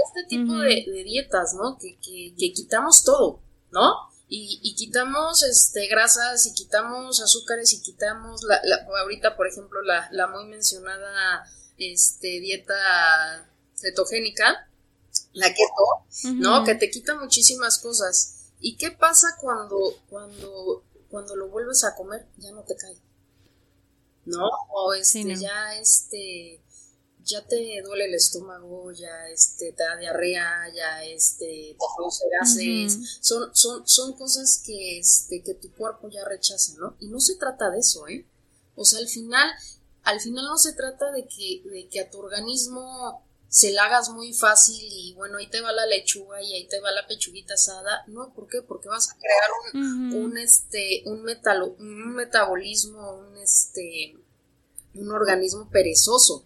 [0.07, 1.77] Este tipo de, dietas, ¿no?
[1.77, 3.39] Que, que, quitamos todo,
[3.71, 3.93] ¿no?
[4.27, 8.59] Y, quitamos este, grasas y quitamos azúcares y quitamos la,
[9.01, 11.45] ahorita por ejemplo la, la, muy mencionada
[11.77, 14.67] este, dieta cetogénica,
[15.35, 16.63] la keto, ¿no?
[16.63, 18.49] Que te quita muchísimas cosas.
[18.59, 19.77] ¿Y qué pasa cuando,
[20.09, 20.83] cuando
[21.15, 22.97] cuando lo vuelves a comer ya no te cae.
[24.25, 24.49] ¿No?
[24.73, 26.61] O este, ya este,
[27.23, 33.19] ya te duele el estómago, ya este, te da diarrea, ya este, te produce gases.
[33.21, 36.97] son, son, son cosas que, este, que tu cuerpo ya rechaza, ¿no?
[36.99, 38.27] Y no se trata de eso, ¿eh?
[38.75, 39.47] O sea, al final,
[40.03, 43.24] al final no se trata de que, de que a tu organismo
[43.55, 46.81] se la hagas muy fácil y bueno, ahí te va la lechuga y ahí te
[46.81, 48.03] va la pechuguita asada.
[48.07, 48.61] No, ¿por qué?
[48.61, 49.49] Porque vas a crear
[50.13, 51.25] un, este, un,
[51.79, 54.13] un metabolismo, un este,
[54.95, 56.45] un organismo perezoso.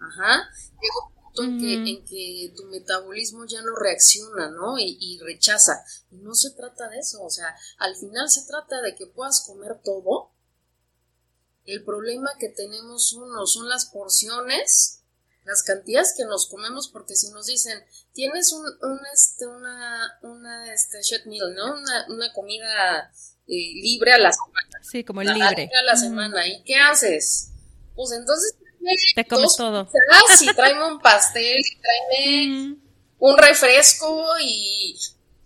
[0.00, 0.50] Ajá.
[0.82, 4.78] Llega un punto en, que, en que tu metabolismo ya no reacciona, ¿no?
[4.78, 5.82] Y, y rechaza.
[6.10, 7.22] Y no se trata de eso.
[7.22, 10.30] O sea, al final se trata de que puedas comer todo.
[11.64, 14.99] El problema que tenemos uno son las porciones
[15.44, 18.64] las cantidades que nos comemos, porque si nos dicen, tienes un,
[19.12, 21.74] este, una, una, este, meal, ¿no?
[22.08, 23.10] Una, comida
[23.46, 24.80] eh, libre a la semana.
[24.82, 25.70] Sí, como libre.
[25.78, 26.46] A la semana.
[26.46, 27.50] ¿Y qué haces?
[27.94, 28.54] Pues entonces...
[29.14, 29.90] Te comes todo.
[30.38, 32.78] Sí, tráeme un pastel, tráeme
[33.18, 34.96] un refresco y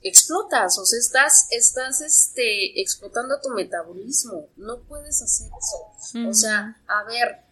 [0.02, 4.48] explotas, o sea, estás, estás, este, explotando tu metabolismo.
[4.56, 6.28] No puedes hacer eso.
[6.28, 7.43] O sea, a ver,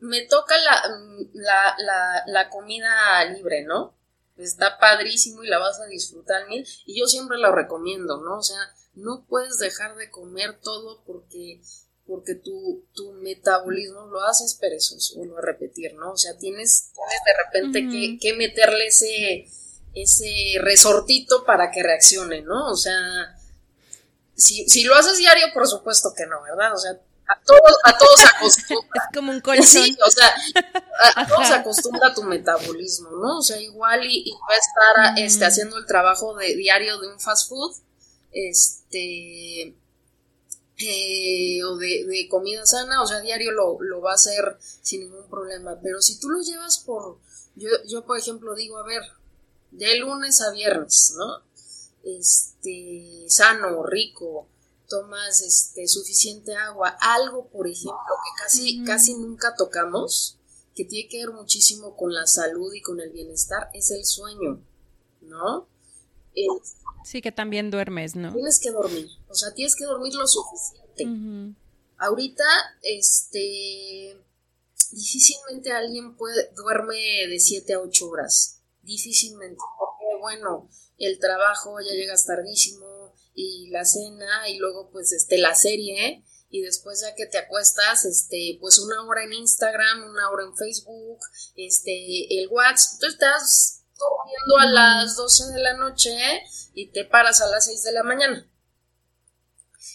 [0.00, 3.94] me toca la, la, la, comida libre, ¿no?
[4.36, 6.66] Está padrísimo y la vas a disfrutar mil.
[6.86, 8.38] Y yo siempre lo recomiendo, ¿no?
[8.38, 11.60] O sea, no puedes dejar de comer todo porque,
[12.06, 16.12] porque tu, tu metabolismo lo haces perezoso, vuelvo a repetir, ¿no?
[16.12, 19.48] O sea, tienes, tienes de repente que, que, meterle ese,
[19.94, 22.70] ese resortito para que reaccione, ¿no?
[22.70, 23.38] O sea,
[24.34, 26.72] si, si lo haces diario, por supuesto que no, ¿verdad?
[26.72, 26.98] O sea,
[27.30, 28.90] a todos, a todos acostumbra.
[29.10, 29.66] Es como un colchón.
[29.66, 30.34] Sí, o sea,
[31.16, 33.38] a, todos acostumbra tu metabolismo, ¿no?
[33.38, 37.20] O sea, igual y, va a estar este, haciendo el trabajo de diario de un
[37.20, 37.74] fast food,
[38.32, 39.74] este,
[40.78, 45.28] eh, o de, comida sana, o sea, diario lo, lo va a hacer sin ningún
[45.28, 45.78] problema.
[45.82, 47.18] Pero si tú lo llevas por
[47.56, 49.02] Yo, yo, por ejemplo, digo, a ver,
[49.70, 51.42] de lunes a viernes, ¿no?
[52.02, 54.48] Este, sano, rico,
[54.90, 60.36] tomas este, suficiente agua, algo, por ejemplo, que casi, casi nunca tocamos,
[60.74, 64.62] que tiene que ver muchísimo con la salud y con el bienestar, es el sueño,
[65.22, 65.68] ¿no?
[67.04, 68.32] sí, que también duermes, ¿no?
[68.32, 71.54] Tienes que dormir, o sea, tienes que dormir lo suficiente.
[71.96, 72.44] Ahorita,
[72.82, 74.18] este,
[74.90, 76.96] difícilmente alguien puede, duerme
[77.28, 82.89] de 7 a 8 horas, difícilmente, porque bueno, el trabajo ya llegas tardísimo
[83.34, 88.04] y la cena y luego pues este la serie y después ya que te acuestas,
[88.04, 91.20] este, pues una hora en Instagram, una hora en Facebook,
[91.54, 96.10] este, el WhatsApp, tú estás durmiendo a las 12 de la noche
[96.74, 98.50] y te paras a las 6 de la mañana.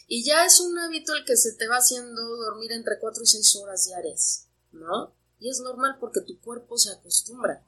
[0.08, 3.28] Y ya es un hábito el que se te va haciendo dormir entre 4 y
[3.28, 5.14] 6 horas diarias, ¿no?
[5.40, 7.66] Y es normal porque tu cuerpo se acostumbra.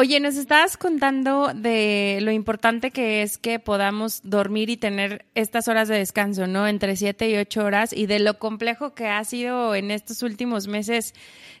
[0.00, 5.68] Oye, nos estabas contando de lo importante que es que podamos dormir y tener estas
[5.68, 6.66] horas de descanso, ¿no?
[6.66, 10.68] Entre siete y ocho horas y de lo complejo que ha sido en estos últimos
[10.68, 11.12] meses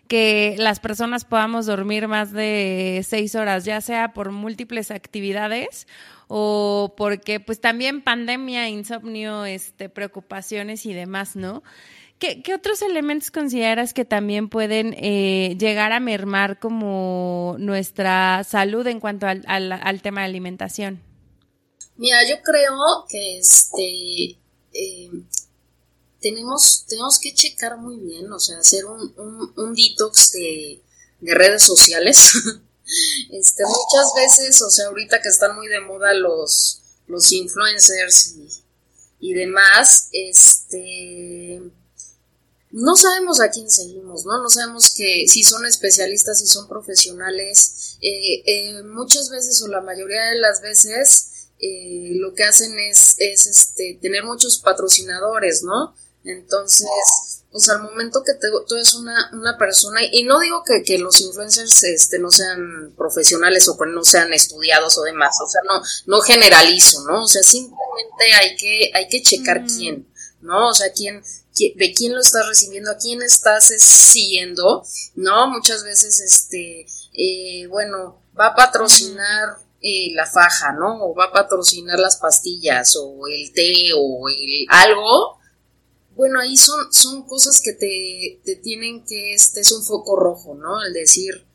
[0.08, 5.86] que las personas podamos dormir más de seis horas, ya sea por múltiples actividades
[6.26, 11.62] o porque pues también pandemia, insomnio, este, preocupaciones y demás, ¿no?
[12.20, 19.00] ¿Qué, otros elementos consideras que también pueden eh, llegar a mermar como nuestra salud en
[19.00, 21.02] cuanto al, tema de alimentación?
[21.96, 24.38] Mira, yo creo que este
[24.74, 25.10] eh,
[26.20, 29.14] tenemos, tenemos que checar muy bien, o sea, hacer un,
[29.56, 30.82] un, detox de,
[31.22, 32.34] redes sociales.
[33.30, 39.30] este, muchas veces, o sea, ahorita que están muy de moda los, los influencers y,
[39.30, 41.62] y demás, este
[42.70, 44.42] no sabemos a quién seguimos, ¿no?
[44.42, 47.96] No sabemos que si son especialistas, si son profesionales.
[48.00, 53.16] Eh, eh, muchas veces o la mayoría de las veces eh, lo que hacen es,
[53.18, 55.94] es este, tener muchos patrocinadores, ¿no?
[56.24, 56.88] Entonces,
[57.50, 60.98] pues al momento que te, tú eres una, una persona, y no digo que, que,
[60.98, 65.60] los influencers este, no sean profesionales o que no sean estudiados o demás, o sea,
[65.66, 67.24] no, no generalizo, ¿no?
[67.24, 70.06] O sea, simplemente hay que, hay que checar quién,
[70.40, 70.68] ¿no?
[70.68, 71.22] O sea, quién,
[71.76, 75.50] de quién lo estás recibiendo, a quién estás siguiendo, ¿no?
[75.50, 81.04] Muchas veces, este, eh, bueno, va a patrocinar eh, la faja, ¿no?
[81.04, 85.38] O va a patrocinar las pastillas, o el té, o el algo.
[86.16, 90.54] Bueno, ahí son, son cosas que te, te tienen que, este es un foco rojo,
[90.54, 90.82] ¿no?
[90.84, 91.46] El decir,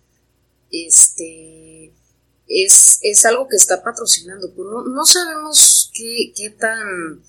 [0.72, 1.94] este,
[2.48, 7.24] es, es algo que está patrocinando, pero no, no sabemos qué, qué tan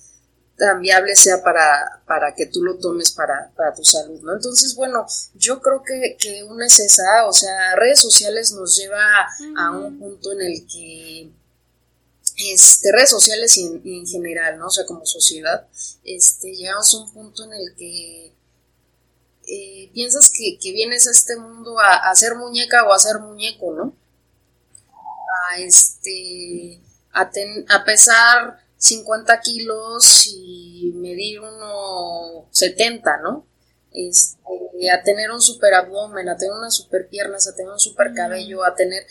[0.57, 4.33] tan viable sea para, para que tú lo tomes para, para tu salud, ¿no?
[4.33, 9.27] Entonces, bueno, yo creo que, que una es esa, o sea, redes sociales nos lleva
[9.57, 11.29] a un punto en el que
[12.37, 14.67] este, redes sociales y en, general, ¿no?
[14.67, 15.67] O sea, como sociedad,
[16.03, 18.33] este, llegamos a un punto en el que
[19.47, 23.73] eh, piensas que, vienes a este mundo a, a, ser muñeca o a ser muñeco,
[23.73, 23.95] ¿no?
[25.51, 26.81] A este,
[27.13, 27.29] a,
[27.69, 33.47] a pesar 50 kilos y medir uno 70, ¿no?
[33.91, 38.13] Este, a tener un super abdomen, a tener unas super piernas, a tener un super
[38.13, 39.05] cabello, a tener...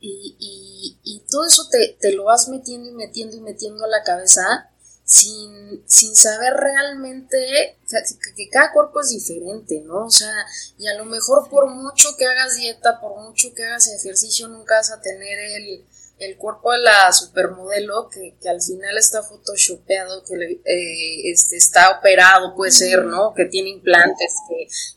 [0.00, 3.88] Y, y, y todo eso te, te, lo vas metiendo y metiendo y metiendo a
[3.88, 4.70] la cabeza
[5.04, 10.06] sin, sin saber realmente que, que, cada cuerpo es diferente, ¿no?
[10.06, 10.34] O sea,
[10.78, 14.76] y a lo mejor por mucho que hagas dieta, por mucho que hagas ejercicio, nunca
[14.76, 15.86] vas a tener el,
[16.18, 21.98] el cuerpo de la supermodelo que, que al final está photoshopeado, que eh, este, está
[21.98, 23.34] operado, puede ser, ¿no?
[23.34, 24.34] Que tiene implantes,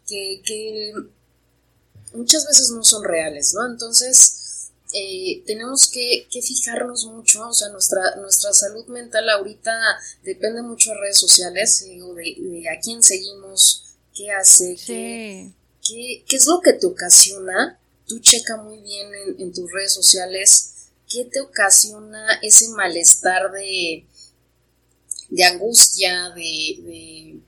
[0.07, 0.93] que, que,
[2.13, 3.65] muchas veces no son reales, ¿no?
[3.65, 9.71] Entonces, eh, tenemos que, que, fijarnos mucho, o sea, nuestra, nuestra salud mental ahorita
[10.23, 15.51] depende mucho de redes sociales, de, a quién seguimos, qué hace, qué,
[15.85, 17.79] qué, qué, es lo que te ocasiona.
[18.05, 20.75] Tú checa muy bien en, en tus redes sociales
[21.09, 24.05] ¿qué te ocasiona ese malestar de,
[25.29, 27.41] de angustia, de,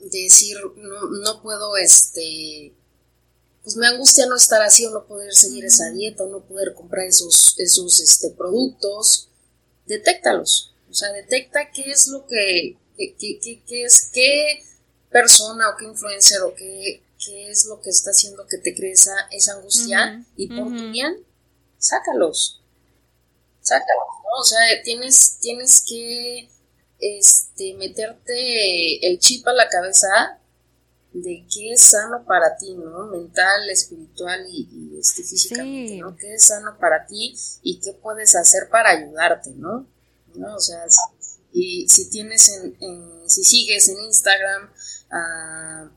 [0.00, 2.72] de, decir, no, no, puedo, este,
[3.62, 6.74] pues me angustia no estar así o no poder seguir esa dieta o no poder
[6.74, 9.28] comprar esos, esos este, productos?
[9.86, 14.64] Detéctalos, o sea, detecta qué es lo que, qué, es, qué
[15.10, 18.92] persona o qué influencer o qué, qué es lo que está haciendo que te cree
[18.92, 21.24] esa, angustia y por tu bien,
[21.78, 22.59] sácalos
[23.70, 24.40] sácalo, ¿no?
[24.40, 26.50] O sea, tienes, tienes que
[26.98, 30.38] este, meterte el chip a la cabeza
[31.12, 33.06] de qué es sano para ti, ¿no?
[33.06, 36.16] Mental, espiritual y, este, físicamente, ¿no?
[36.16, 39.86] ¿Qué es sano para ti y qué puedes hacer para ayudarte, ¿no?
[40.34, 40.54] ¿No?
[40.54, 40.84] O sea,
[41.52, 42.76] y si tienes en,
[43.28, 44.70] si sigues en Instagram
[45.10, 45.90] a,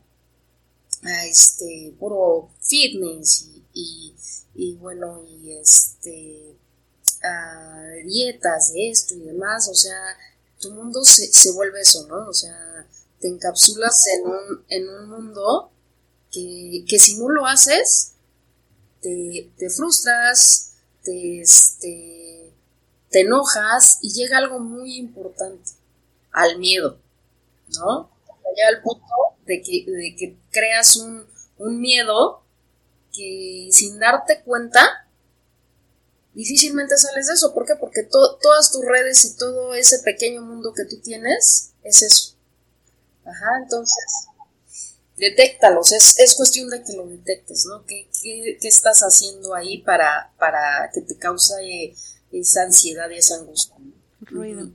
[1.27, 4.15] este puro fitness y,
[4.55, 6.55] y, bueno y este
[7.23, 10.17] a dietas de esto y demás o sea
[10.59, 12.85] tu mundo se, se vuelve eso no o sea
[13.19, 15.71] te encapsulas en un, en un mundo
[16.31, 18.13] que, que si no lo haces
[19.01, 22.33] te, te frustras te este
[23.13, 25.71] te enojas y llega algo muy importante,
[26.31, 26.97] al miedo,
[27.79, 28.09] ¿no?
[28.55, 29.05] Llega al punto
[29.45, 31.31] de que, de que creas un,
[31.79, 32.43] miedo
[33.13, 35.02] que sin darte cuenta,
[36.33, 37.53] difícilmente sales de eso.
[37.53, 37.75] ¿Por qué?
[37.75, 42.35] Porque todas tus redes y todo ese pequeño mundo que tú tienes es eso.
[43.25, 44.27] Ajá, entonces,
[45.17, 47.85] detéctalos, es, es cuestión de que lo detectes, ¿no?
[47.85, 51.95] ¿Qué, qué, qué estás haciendo ahí para, para que te cause
[52.39, 53.75] esa ansiedad y esa angustia.
[54.21, 54.71] Ruido.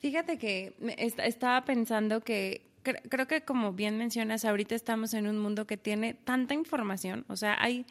[0.00, 0.74] Fíjate que
[1.18, 6.14] estaba pensando que creo que como bien mencionas, ahorita estamos en un mundo que tiene
[6.14, 7.86] tanta información, o sea, hay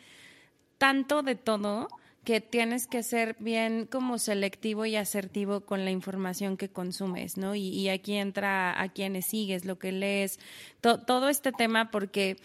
[0.84, 1.88] tanto de todo
[2.26, 7.56] que tienes que ser bien como selectivo y asertivo con la información que consumes, ¿no?
[7.56, 10.42] Y, aquí entra a quienes sigues, lo que lees,
[10.82, 12.36] todo este tema, porque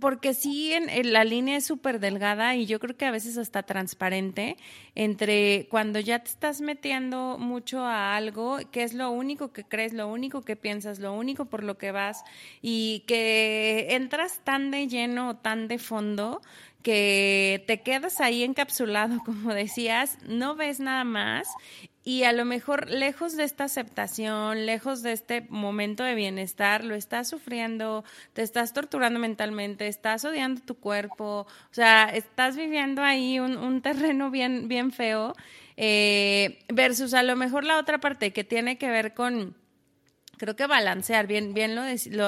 [0.00, 3.62] porque sí, en, la línea es súper delgada y yo creo que a veces hasta
[3.62, 4.56] transparente
[4.94, 9.92] entre cuando ya te estás metiendo mucho a algo, que es lo único que crees,
[9.92, 12.24] lo único que piensas, lo único por lo que vas
[12.62, 16.40] y que entras tan de lleno o tan de fondo
[16.82, 21.48] que te quedas ahí encapsulado, como decías, no ves nada más
[22.08, 26.94] y a lo mejor lejos de esta aceptación, lejos de este momento de bienestar, lo
[26.94, 28.02] estás sufriendo,
[28.32, 34.30] te estás torturando mentalmente, estás odiando tu cuerpo, o sea, estás viviendo ahí un, terreno
[34.30, 35.34] bien, bien feo,
[35.76, 39.54] eh, versus a lo mejor la otra parte que tiene que ver con
[40.38, 41.82] creo que balancear, bien, bien lo,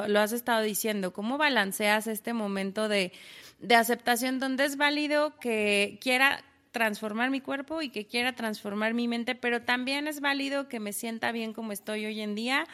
[0.08, 3.12] lo, has estado diciendo, ¿cómo balanceas este momento de,
[3.60, 9.08] de aceptación donde es válido que quiera transformar mi cuerpo y que quiera transformar mi
[9.08, 12.66] mente, pero también es válido que me sienta bien como estoy hoy en día,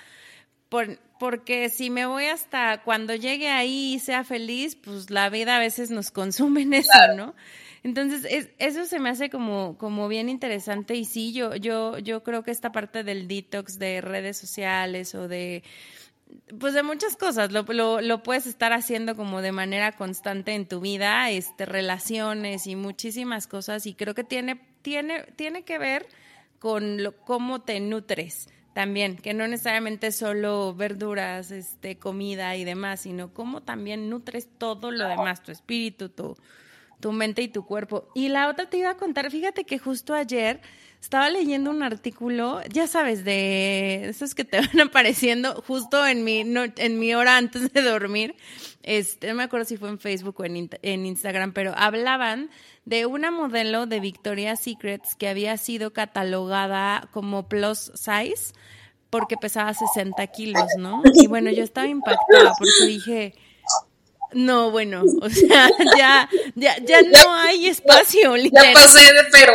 [0.68, 5.56] por, porque si me voy hasta cuando llegue ahí y sea feliz, pues la vida
[5.56, 7.34] a veces nos consume en eso, ¿no?
[7.82, 12.42] Entonces, eso se me hace como, como bien interesante y sí, yo, yo, yo creo
[12.42, 15.62] que esta parte del detox de redes sociales o de
[16.58, 20.66] pues de muchas cosas, lo, lo, lo, puedes estar haciendo como de manera constante en
[20.66, 26.06] tu vida, este, relaciones y muchísimas cosas y creo que tiene, tiene, tiene que ver
[26.58, 33.00] con lo, cómo te nutres también, que no necesariamente solo verduras, este, comida y demás,
[33.00, 36.36] sino cómo también nutres todo lo demás, tu espíritu, tu,
[37.00, 38.08] tu mente y tu cuerpo.
[38.14, 40.60] Y la otra te iba a contar, fíjate que justo ayer
[41.00, 46.40] estaba leyendo un artículo, ya sabes, de esos que te van apareciendo justo en mi,
[46.40, 48.34] en mi hora antes de dormir.
[48.82, 52.50] Este, no me acuerdo si fue en Facebook o en, en Instagram, pero hablaban
[52.84, 58.54] de una modelo de Victoria's Secrets que había sido catalogada como plus size
[59.10, 61.02] porque pesaba 60 kilos, ¿no?
[61.14, 63.34] Y bueno, yo estaba impactada porque dije,
[64.32, 68.36] no, bueno, o sea, ya, ya, ya no hay espacio.
[68.36, 69.54] Ya pasé de, pero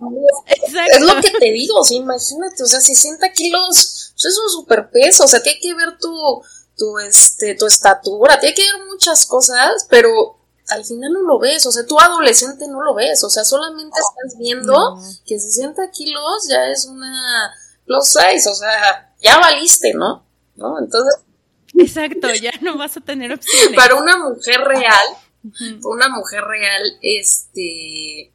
[0.00, 4.50] es lo que te digo, o sea, imagínate, o sea, 60 kilos, pues es un
[4.50, 6.42] superpeso, o sea, tiene que ver tu,
[6.76, 10.38] tu, este, tu estatura, tiene que ver muchas cosas, pero
[10.68, 13.98] al final no lo ves, o sea, tú adolescente no lo ves, o sea, solamente
[13.98, 20.26] estás viendo que 60 kilos ya es una plus size, o sea, ya valiste, ¿no?
[20.56, 20.78] ¿No?
[20.78, 21.20] Entonces...
[21.74, 23.76] Exacto, ya no vas a tener opciones.
[23.76, 25.06] Para una mujer real,
[25.82, 28.32] una mujer real, este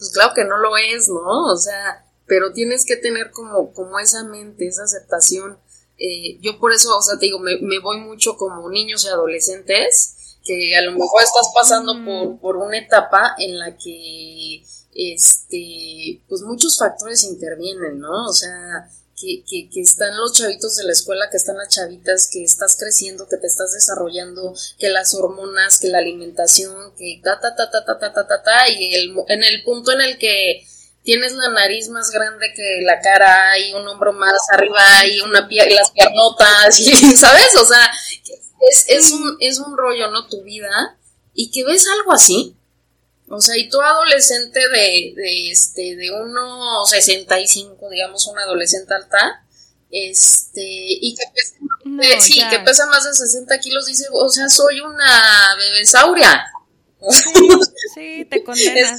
[0.00, 1.52] pues claro que no lo es, ¿no?
[1.52, 5.58] O sea, pero tienes que tener como, como esa mente, esa aceptación.
[5.98, 10.38] Eh, yo por eso, o sea, te digo, me, voy mucho como niños y adolescentes,
[10.42, 12.04] que a lo mejor estás pasando mm.
[12.06, 18.26] por, por una etapa en la que, este, pues muchos factores intervienen, ¿no?
[18.26, 18.88] O sea,
[19.20, 23.28] que, que, están los chavitos de la escuela, que están las chavitas, que estás creciendo,
[23.28, 27.84] que te estás desarrollando, que las hormonas, que la alimentación, que ta, ta, ta, ta,
[27.84, 30.66] ta, ta, ta, ta, ta, y el, en el punto en el que
[31.02, 35.48] tienes la nariz más grande que la cara y un hombro más arriba y una
[35.48, 37.56] pie y las piernotas, y, ¿sabes?
[37.56, 37.90] O sea,
[38.70, 40.26] es, es, un, es un rollo, ¿no?
[40.28, 40.98] Tu vida,
[41.34, 42.56] y que ves algo así,
[43.32, 49.46] o sea, y tú adolescente de, de este, de 1,65, digamos, una adolescente alta,
[49.88, 51.24] este, y que
[51.96, 56.44] pesa, sí, que pesa más de 60 kilos, dice, o sea, soy una bebesauria.
[57.94, 58.98] Sí, te condenas.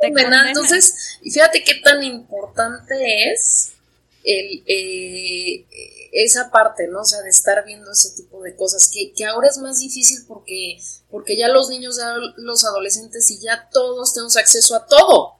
[0.00, 3.72] Entonces, fíjate qué tan importante es
[4.24, 5.66] el, eh,
[6.12, 7.00] esa parte, ¿no?
[7.00, 10.24] O sea, de estar viendo ese tipo de cosas, que, que ahora es más difícil
[10.26, 10.78] porque,
[11.10, 15.38] porque ya los niños, ya los adolescentes y ya todos tenemos acceso a todo.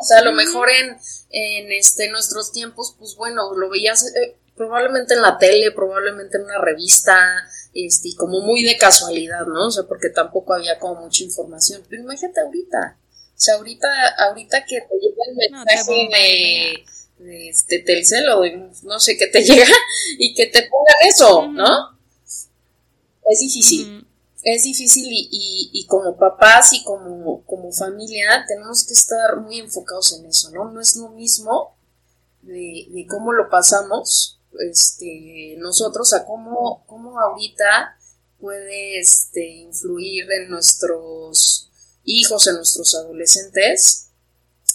[0.00, 0.96] O sea, a lo mejor en,
[1.30, 6.44] en este, nuestros tiempos, pues bueno, lo veías eh, probablemente en la tele, probablemente en
[6.44, 7.18] una revista,
[7.74, 9.66] este, como muy de casualidad, ¿no?
[9.66, 11.82] O sea, porque tampoco había como mucha información.
[11.88, 13.88] Pero imagínate ahorita, o sea, ahorita,
[14.18, 16.84] ahorita que te llega el mensaje de, de,
[17.28, 18.42] este Telcel o
[18.82, 19.74] no sé qué te llega
[20.18, 21.98] y que te pongan eso, ¿no?
[23.30, 24.06] Es difícil.
[24.42, 30.14] Es difícil y, y, como papás y como, como familia tenemos que estar muy enfocados
[30.14, 30.70] en eso, ¿no?
[30.70, 31.76] No es lo mismo
[32.40, 37.96] de, de cómo lo pasamos este, nosotros a cómo, cómo ahorita
[38.38, 41.70] puede este, influir en nuestros
[42.04, 44.08] hijos, en nuestros adolescentes,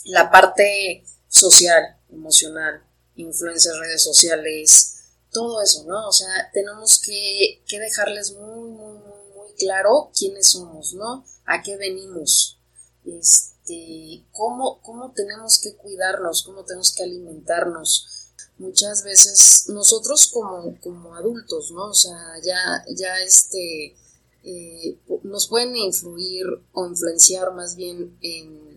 [0.05, 2.84] la parte social, emocional,
[3.16, 4.95] influencia en redes sociales,
[5.32, 6.07] todo eso, ¿no?
[6.07, 11.26] O sea, tenemos que, que dejarles muy, muy, muy, muy claro quiénes somos, ¿no?
[11.45, 12.57] A qué venimos,
[13.05, 18.26] este, cómo, cómo tenemos que cuidarnos, cómo tenemos que alimentarnos,
[18.57, 21.89] muchas veces nosotros como, como adultos, ¿no?
[21.89, 23.95] O sea, ya, ya este,
[24.43, 28.74] eh, nos pueden influir o influenciar más bien en,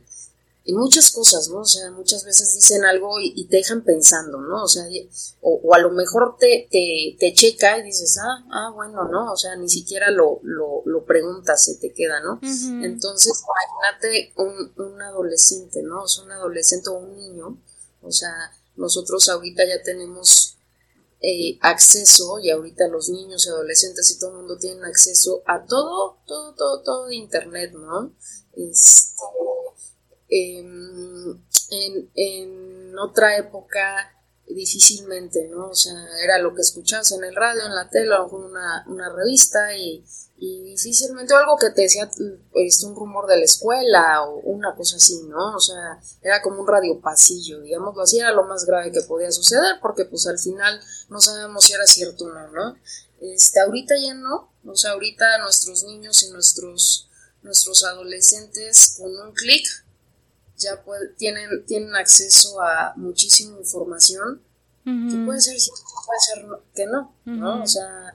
[0.74, 1.60] muchas cosas, ¿no?
[1.60, 4.64] O sea, muchas veces dicen algo y, te dejan pensando, ¿no?
[4.64, 4.84] O sea,
[5.40, 9.32] o, a lo mejor te, te, te, checa y dices, ah, ah, bueno, ¿no?
[9.32, 12.40] O sea, ni siquiera lo, lo, lo preguntas, se te queda, ¿no?
[12.84, 16.02] Entonces, imagínate un, un adolescente, ¿no?
[16.02, 17.62] O sea, un adolescente o un niño,
[18.02, 18.30] o sea,
[18.76, 20.58] nosotros ahorita ya tenemos
[21.20, 25.64] eh, acceso, y ahorita los niños y adolescentes y todo el mundo tienen acceso a
[25.64, 28.12] todo, todo, todo, todo de Internet, ¿no?
[28.54, 29.22] Este,
[30.28, 31.30] em,
[31.70, 34.14] en, en otra época
[34.46, 35.70] difícilmente, ¿no?
[35.70, 39.14] O sea, era lo que escuchabas en el radio, en la tele, o una, una
[39.14, 40.04] revista y
[40.40, 42.08] y difícilmente algo que te decía
[42.54, 45.56] este, un rumor de la escuela o una cosa así, ¿no?
[45.56, 49.32] O sea, era como un radio pasillo, digámoslo así, era lo más grave que podía
[49.32, 52.76] suceder porque pues al final no sabemos si era cierto o no, ¿no?
[53.20, 57.10] Este, ahorita ya no, o sea, ahorita nuestros niños y nuestros,
[57.42, 59.66] nuestros adolescentes con un clic
[60.58, 60.82] ya
[61.16, 64.42] tienen, tienen acceso a muchísima información
[64.84, 67.62] que puede ser cierto, puede ser que no, ¿no?
[67.62, 68.14] O sea,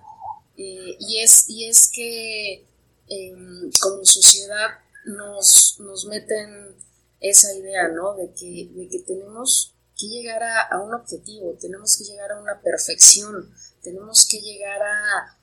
[0.58, 2.66] eh, y, es, y es que
[3.08, 4.70] em, como sociedad
[5.06, 6.76] nos, nos meten
[7.20, 8.16] esa idea, ¿no?
[8.16, 12.60] De que, de que tenemos que llegar a, un objetivo, tenemos que llegar a una
[12.60, 15.38] perfección, tenemos que llegar a,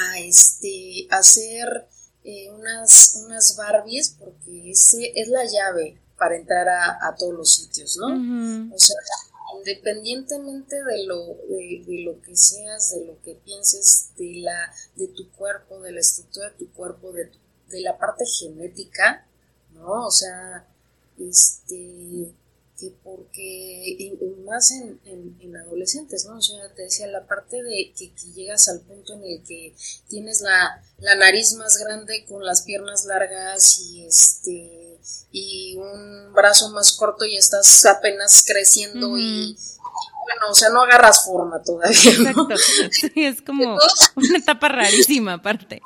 [0.00, 1.88] a este, hacer
[2.24, 7.96] eh, unas, unas Barbies, porque ese es la llave para entrar a, todos los sitios,
[7.96, 8.06] ¿no?
[8.72, 8.96] O sea,
[9.58, 15.28] independientemente de lo, de, lo que seas, de lo que pienses, de, la, de tu
[15.32, 17.32] cuerpo, de la estructura de tu cuerpo, de,
[17.70, 19.26] de la parte genética,
[19.74, 20.06] ¿no?
[20.06, 20.64] O sea,
[21.18, 22.32] este,
[22.78, 25.00] que porque, más en,
[25.40, 26.36] en, adolescentes, ¿no?
[26.38, 29.74] O sea, te decía, la parte de que, llegas al punto en el que
[30.08, 34.81] tienes la, la nariz más grande con las piernas largas y este
[35.32, 39.56] y un brazo más corto y estás apenas creciendo y,
[40.22, 41.96] bueno, o sea, no agarras forma todavía.
[41.96, 42.48] Exacto,
[42.90, 43.78] sí, es como
[44.16, 45.80] una etapa rarísima aparte.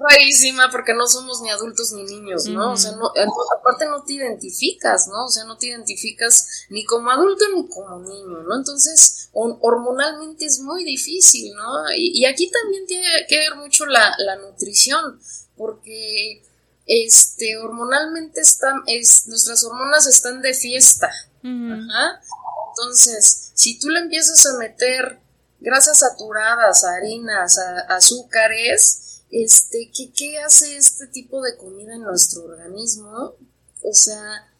[0.00, 2.72] Rarísima porque no somos ni adultos ni niños, ¿no?
[2.72, 3.10] O sea, no,
[3.58, 5.24] aparte no te identificas, ¿no?
[5.24, 8.56] O sea, no te identificas ni como adulto ni como niño, ¿no?
[8.56, 11.90] Entonces, hormonalmente es muy difícil, ¿no?
[11.96, 15.20] Y, aquí también tiene que ver mucho la, la nutrición,
[15.56, 16.42] porque
[16.88, 21.10] este, hormonalmente están, es, nuestras hormonas están de fiesta.
[21.42, 25.20] Entonces, si tú le empiezas a meter
[25.60, 27.58] grasas saturadas, harinas,
[27.88, 33.34] azúcares, este, ¿qué, ¿qué hace este tipo de comida en nuestro organismo?
[33.82, 34.50] O sea,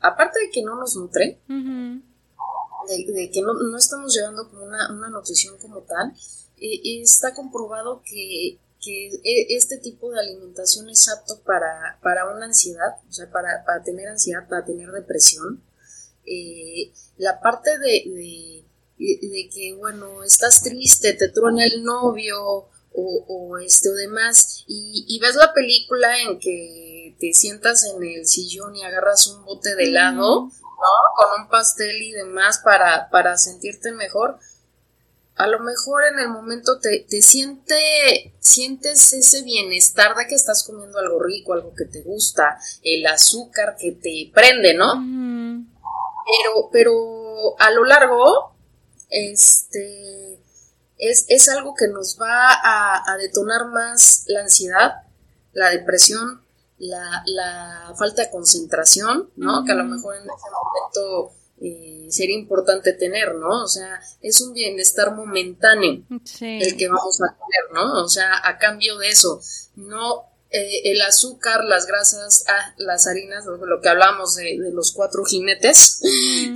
[0.00, 5.08] aparte de que no nos nutre, de, que no, no, estamos llevando como una, una
[5.08, 6.14] nutrición como tal,
[6.58, 12.46] eh, está comprobado que que e, este tipo de alimentación es apto para, para una
[12.46, 15.62] ansiedad, o sea, para, para tener ansiedad, para tener depresión.
[16.26, 18.64] Eh, la parte de,
[18.98, 25.04] de, que, bueno, estás triste, te truena el novio o, o este o demás, y,
[25.08, 29.74] y, ves la película en que te sientas en el sillón y agarras un bote
[29.76, 30.50] de helado, ¿no?
[31.16, 34.38] Con un pastel y demás para, para sentirte mejor.
[35.36, 40.62] A lo mejor en el momento te, te siente, sientes ese bienestar de que estás
[40.64, 44.94] comiendo algo rico, algo que te gusta, el azúcar que te prende, ¿no?
[46.26, 48.54] Pero, pero a lo largo,
[49.08, 50.38] este,
[50.98, 55.02] es, es algo que nos va a, a detonar más la ansiedad,
[55.52, 56.42] la depresión,
[56.78, 59.64] la, la falta de concentración, ¿no?
[59.64, 61.32] Que a lo mejor en ese momento
[61.62, 63.62] eh, sería importante tener, ¿no?
[63.62, 66.02] O sea, es un bienestar momentáneo
[66.40, 68.04] el que vamos a tener, ¿no?
[68.04, 69.40] O sea, a cambio de eso,
[69.76, 75.24] no eh, el azúcar, las grasas, ah, las harinas, lo, que hablamos de, los cuatro
[75.24, 76.00] jinetes,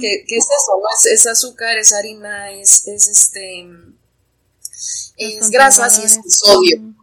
[0.00, 0.88] que, es eso, ¿no?
[0.98, 3.68] Es, es, azúcar, es harina, es, es este,
[5.16, 6.96] es grasas y es sodio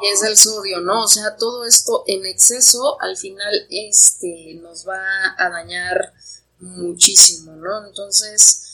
[0.00, 1.02] y es el sodio, ¿no?
[1.02, 5.00] O sea, todo esto en exceso al final este, nos va
[5.38, 6.12] a dañar
[6.60, 7.86] muchísimo, ¿no?
[7.86, 8.66] Entonces,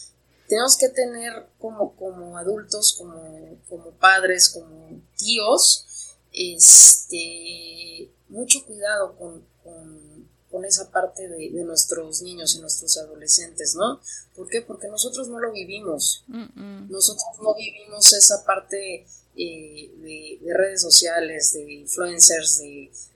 [0.49, 5.87] tenemos que tener como, como adultos, como, como padres, como tíos,
[6.33, 14.01] este, mucho cuidado con, con, esa parte de, nuestros niños y nuestros adolescentes, ¿no?
[14.37, 14.63] ¿Por qué?
[14.63, 16.25] Porque nosotros no lo vivimos.
[16.29, 19.07] Nosotros no vivimos esa parte
[19.37, 22.59] eh, de, redes sociales, de influencers,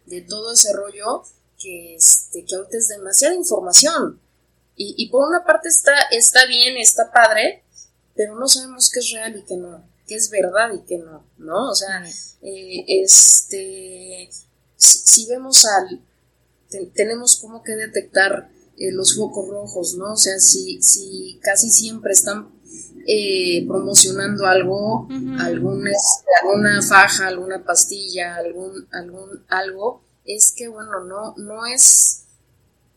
[0.06, 1.22] de, todo ese rollo
[1.58, 4.20] que, este, que ahorita es demasiada información.
[4.78, 7.64] Y, por una parte está, está bien, está padre,
[8.14, 11.24] pero no sabemos qué es real y qué no, qué es verdad y qué no,
[11.38, 11.70] ¿no?
[11.70, 12.04] O sea,
[12.42, 14.28] eh, este,
[14.76, 16.02] si, vemos al,
[16.94, 20.12] tenemos como que detectar eh, los focos rojos, ¿no?
[20.12, 22.50] O sea, si, si casi siempre están
[23.06, 25.08] eh, promocionando algo,
[25.38, 25.90] alguna,
[26.42, 32.24] alguna faja, alguna pastilla, algún, algún algo, es que bueno, no, no es,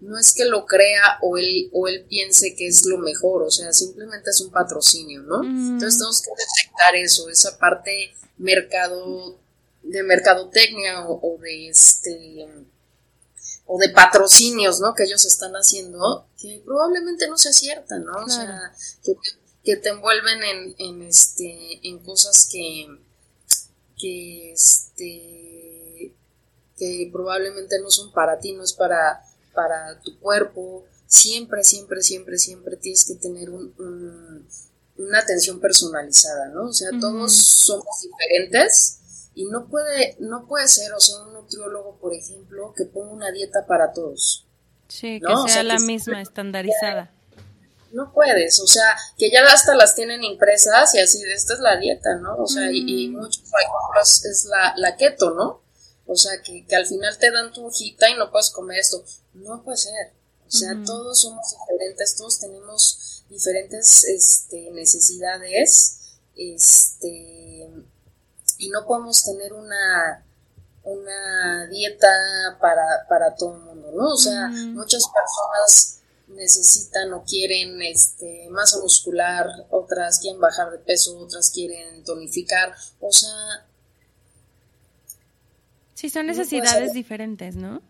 [0.01, 3.51] no es que lo crea o él, o él piense que es lo mejor, o
[3.51, 5.43] sea, simplemente es un patrocinio, ¿no?
[5.43, 9.37] Entonces tenemos que detectar eso, esa parte mercado,
[9.83, 12.47] de mercadotecnia o, de este
[13.65, 14.95] o de patrocinios, ¿no?
[14.95, 18.23] Que ellos están haciendo, que probablemente no se aciertan, ¿no?
[18.25, 18.73] O sea,
[19.03, 19.15] que,
[19.63, 22.87] que te envuelven en, en, este, en cosas que,
[23.97, 26.13] que, este,
[26.77, 29.23] que probablemente no son para ti, no es para,
[29.59, 30.85] para tu cuerpo.
[31.05, 34.47] Siempre, siempre, siempre, siempre tienes que tener un,
[34.97, 36.67] una atención personalizada, ¿no?
[36.67, 38.99] O sea, todos somos diferentes
[39.35, 43.31] y no puede, no puede ser, o sea, un nutriólogo, por ejemplo, que ponga una
[43.31, 44.45] dieta para todos.
[44.87, 47.11] Sí, que sea la misma, estandarizada
[47.91, 51.75] no puedes, o sea, que ya hasta las tienen impresas y así, esta es la
[51.77, 52.35] dieta, ¿no?
[52.37, 53.17] O sea, y, mm.
[53.17, 53.41] muchos,
[54.25, 55.63] es la, la keto, ¿no?
[56.11, 59.03] O sea, que, al final te dan tu hojita y no puedes comer esto.
[59.39, 60.13] No puede ser.
[60.47, 67.69] O sea, todos somos diferentes, todos tenemos diferentes este, necesidades, este,
[68.57, 70.25] y no podemos tener una,
[70.83, 72.07] una dieta
[72.59, 74.13] para, para todo el mundo, ¿no?
[74.13, 81.17] O sea, muchas personas necesitan o quieren este, masa muscular, otras quieren bajar de peso,
[81.19, 83.67] otras quieren tonificar, o sea...
[85.93, 87.83] Sí, son necesidades diferentes, ¿no?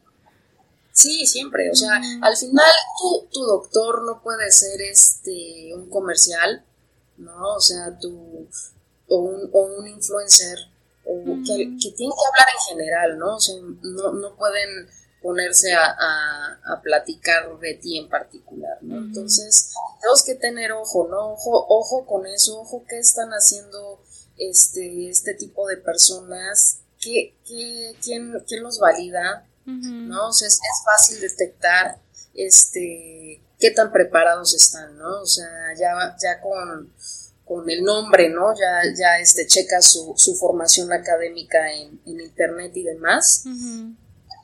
[1.00, 6.66] Sí, siempre, o sea, al final tu, tu, doctor no puede ser este un comercial,
[7.16, 7.56] ¿no?
[7.56, 8.45] O sea, tu,
[9.08, 10.60] o, un, o un influencer,
[11.06, 13.38] o que, que tienen que hablar en general, ¿no?
[13.38, 14.89] O sea, no, no pueden
[15.22, 18.97] ponerse a, a, platicar de ti en particular, ¿no?
[18.97, 19.72] Entonces,
[20.02, 21.32] tenemos que tener ojo, ¿no?
[21.32, 24.02] Ojo, ojo con eso, ojo qué están haciendo
[24.38, 29.47] este, este tipo de personas, ¿Qué, qué, quién, quién los valida,
[30.07, 30.30] ¿no?
[30.30, 31.99] O sea, es, fácil detectar
[32.34, 35.22] este, qué tan preparados están, ¿no?
[35.22, 36.93] O sea, ya, ya con,
[37.45, 38.53] con el nombre, ¿no?
[38.55, 43.43] Ya, ya este, checa su, su formación académica en, en internet y demás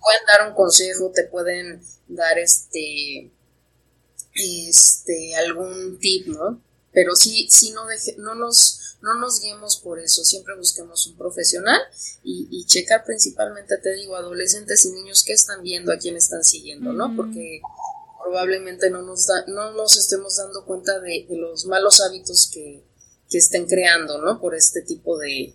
[0.06, 3.32] pueden dar un consejo, te pueden dar este,
[4.36, 6.62] este, algún tip, ¿no?
[6.96, 11.18] Pero sí, sí no, deje, no, nos, no nos guiemos por eso, siempre busquemos un
[11.18, 11.80] profesional
[12.24, 16.94] y, checar principalmente, te digo, adolescentes y niños que están viendo, a quién están siguiendo,
[16.94, 17.14] ¿no?
[17.16, 17.62] Porque
[18.24, 22.84] probablemente no nos, da, no nos estemos dando cuenta de, los malos hábitos que,
[23.30, 24.40] que estén creando, ¿no?
[24.40, 25.54] Por este tipo de,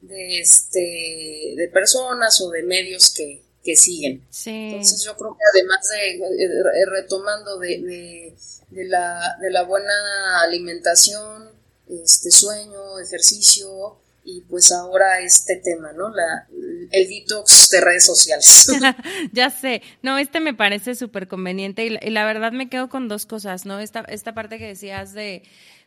[0.00, 4.26] de, este, de personas o de medios que, que siguen.
[4.44, 8.36] Entonces yo creo que además de, retomando de, de,
[8.74, 11.50] la, de la buena alimentación,
[11.88, 16.08] este sueño, ejercicio y pues ahora este tema, ¿no?
[16.10, 16.46] La,
[16.90, 18.68] el, detox de redes sociales.
[19.32, 23.08] ya sé, no, este me parece súper conveniente y, y, la verdad me quedo con
[23.08, 23.80] dos cosas, ¿no?
[23.80, 25.42] Esta, esta parte que decías de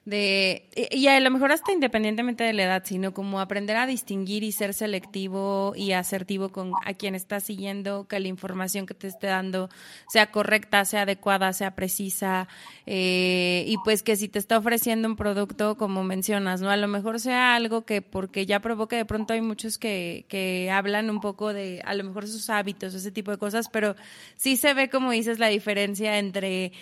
[0.05, 4.43] de y a lo mejor hasta independientemente de la edad, sino como aprender a distinguir
[4.43, 9.07] y ser selectivo y asertivo con a quien estás siguiendo, que la información que te
[9.07, 9.69] esté dando
[10.07, 12.47] sea correcta, sea adecuada, sea precisa,
[12.85, 16.69] eh, y pues que si te está ofreciendo un producto, como mencionas, ¿no?
[16.69, 20.69] A lo mejor sea algo que, porque ya provoque, de pronto hay muchos que, que
[20.69, 23.95] hablan un poco de, a lo mejor sus hábitos, ese tipo de cosas, pero
[24.35, 26.73] sí se ve, como dices, la diferencia entre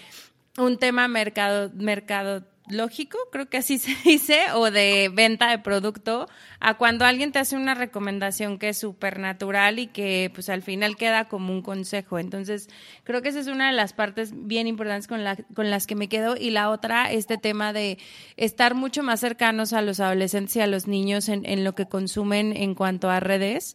[0.58, 6.28] un tema mercado, mercado lógico, creo que así se dice, o de venta de producto,
[6.60, 10.62] a cuando alguien te hace una recomendación que es súper natural y que pues al
[10.62, 12.20] final queda como un consejo.
[12.20, 12.70] Entonces,
[13.04, 15.96] creo que esa es una de las partes bien importantes con, la, con las que
[15.96, 16.36] me quedo.
[16.38, 17.98] Y la otra, este tema de
[18.38, 21.88] estar mucho más cercanos a los adolescentes y a los niños en, en lo que
[21.88, 23.74] consumen en cuanto a redes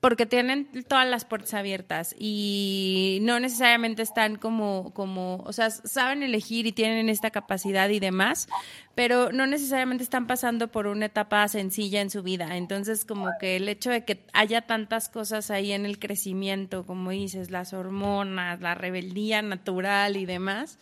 [0.00, 6.22] porque tienen todas las puertas abiertas y no necesariamente están como, como, o sea, saben
[6.22, 8.48] elegir y tienen esta capacidad y demás,
[8.94, 12.56] pero no necesariamente están pasando por una etapa sencilla en su vida.
[12.56, 17.10] Entonces, como que el hecho de que haya tantas cosas ahí en el crecimiento, como
[17.10, 20.78] dices, las hormonas, la rebeldía natural y demás,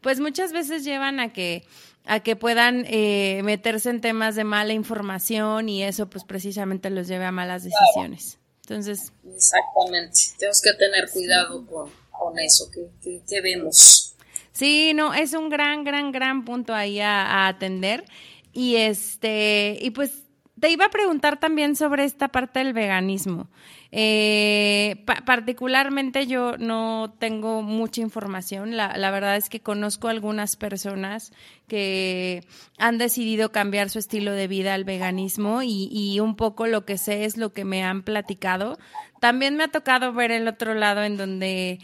[0.00, 1.64] pues muchas veces llevan a que
[2.04, 7.06] a que puedan eh, meterse en temas de mala información y eso pues precisamente los
[7.06, 8.41] lleve a malas decisiones.
[8.74, 9.12] Entonces.
[9.34, 10.18] Exactamente.
[10.38, 11.90] Tenemos que tener cuidado con,
[12.38, 14.14] eso que, vemos.
[14.52, 18.04] Sí, no, es un gran, gran, gran punto ahí a, atender.
[18.52, 20.22] Y este, y pues
[20.60, 23.48] te iba a preguntar también sobre esta parte del veganismo.
[23.94, 28.74] Eh, particularmente yo no tengo mucha información.
[28.74, 31.30] La, la, verdad es que conozco algunas personas
[31.68, 32.42] que
[32.78, 36.96] han decidido cambiar su estilo de vida al veganismo y, y un poco lo que
[36.96, 38.78] sé es lo que me han platicado.
[39.20, 41.78] También me ha tocado ver el otro lado en donde,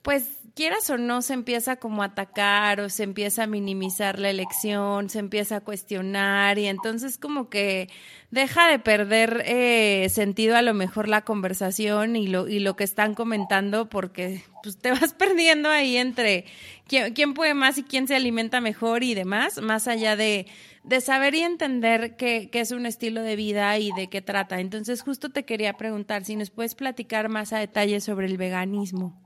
[0.00, 4.30] pues, quieras o no, se empieza como a atacar o se empieza a minimizar la
[4.30, 7.90] elección, se empieza a cuestionar y entonces como que
[8.30, 12.84] deja de perder eh, sentido a lo mejor la conversación y lo, y lo que
[12.84, 16.46] están comentando porque pues, te vas perdiendo ahí entre
[16.88, 20.46] quién, quién puede más y quién se alimenta mejor y demás, más allá de,
[20.84, 24.58] de saber y entender qué, qué es un estilo de vida y de qué trata.
[24.58, 29.25] Entonces justo te quería preguntar si nos puedes platicar más a detalle sobre el veganismo.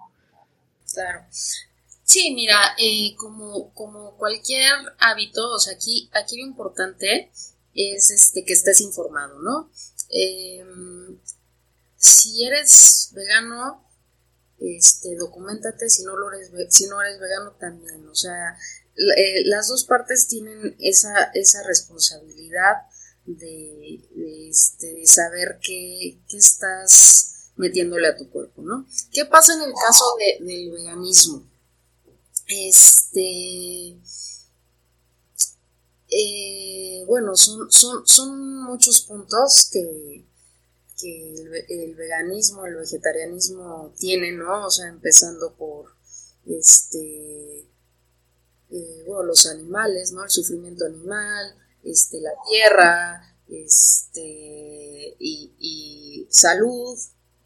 [0.93, 1.25] Claro.
[2.05, 7.31] Sí, mira, eh, como, como cualquier hábito, o sea, aquí, aquí lo importante
[7.75, 9.71] es este, que estés informado, ¿no?
[10.09, 11.19] Em,
[11.97, 13.87] si eres vegano,
[14.59, 18.59] este, documentate, si no, lo eres, si no eres vegano también, o sea,
[18.97, 22.89] eh, las dos partes tienen esa, esa responsabilidad
[23.25, 24.01] de,
[24.49, 28.87] este, saber qué, qué estás metiéndole a tu cuerpo, ¿no?
[29.13, 31.47] ¿Qué pasa en el caso del veganismo?
[32.49, 33.99] Este,
[36.09, 40.25] eh, bueno, son, son, son muchos puntos que,
[41.03, 44.67] el, veganismo, el vegetarianismo tiene, ¿no?
[44.67, 45.91] O sea, empezando por
[46.47, 47.61] este,
[48.71, 50.25] eh, bueno, los animales, ¿no?
[50.25, 56.99] El sufrimiento animal, este, la tierra, este, y salud,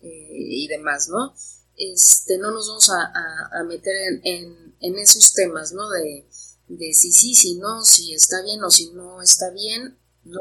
[0.04, 1.34] eh, y demás, ¿no?
[1.76, 5.88] Este, no nos vamos a, meter en, esos temas, ¿no?
[5.90, 6.26] De,
[6.68, 10.40] de si sí, si no, si está bien o si no está bien, ¿no?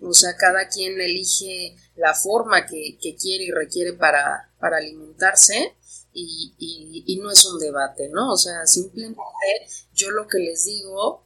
[0.00, 5.74] O sea, cada quien elige la forma que, quiere y requiere para, para alimentarse
[6.12, 6.54] y,
[7.06, 8.32] y, no es un debate, ¿no?
[8.32, 9.20] O sea, simplemente
[9.94, 11.24] yo lo que les digo,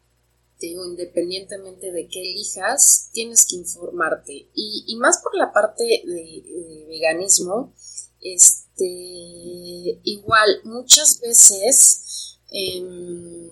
[0.59, 4.49] te digo, independientemente de qué elijas, tienes que informarte.
[4.55, 7.75] Y, y más por la parte de, veganismo,
[8.21, 13.51] este, igual, muchas veces em,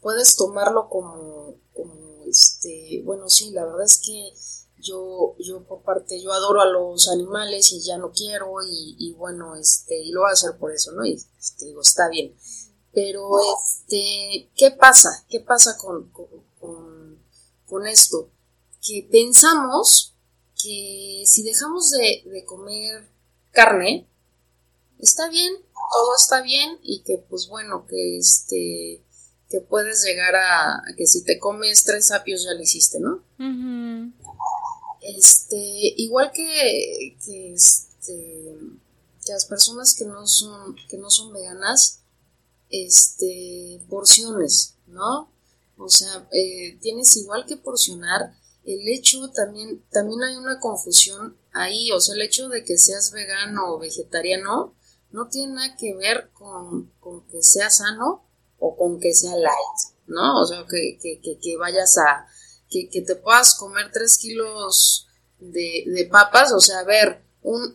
[0.00, 4.32] puedes tomarlo como, como, este, bueno, sí, la verdad es que
[4.78, 9.12] yo, yo por parte, yo adoro a los animales y ya no quiero y, y
[9.12, 11.04] bueno, este, y lo voy a hacer por eso, ¿no?
[11.04, 12.34] Y este, digo, está bien.
[12.94, 15.24] Pero, este, ¿qué pasa?
[15.28, 18.28] ¿Qué pasa con, con, esto?
[18.86, 20.14] Que pensamos
[20.62, 23.08] que si dejamos de, comer
[23.50, 24.06] carne,
[24.98, 29.02] está bien, todo está bien y que pues bueno, que este
[29.48, 33.22] que puedes llegar a, que si te comes tres apios ya lo hiciste, ¿no?
[35.02, 35.56] Este,
[35.96, 38.56] igual que, que, este,
[39.26, 42.01] que las personas que no son, que no son veganas,
[42.72, 45.30] este, porciones, ¿no?
[45.76, 51.90] O sea, eh, tienes igual que porcionar el hecho también, también hay una confusión ahí,
[51.92, 54.74] o sea, el hecho de que seas vegano o vegetariano
[55.10, 56.90] no tiene nada que ver con,
[57.30, 58.24] que sea sano
[58.58, 60.40] o con que sea light, ¿no?
[60.40, 62.26] O sea, que, que, vayas a,
[62.70, 65.08] que, te puedas comer tres kilos
[65.38, 67.74] de, de papas, o sea, a ver, un,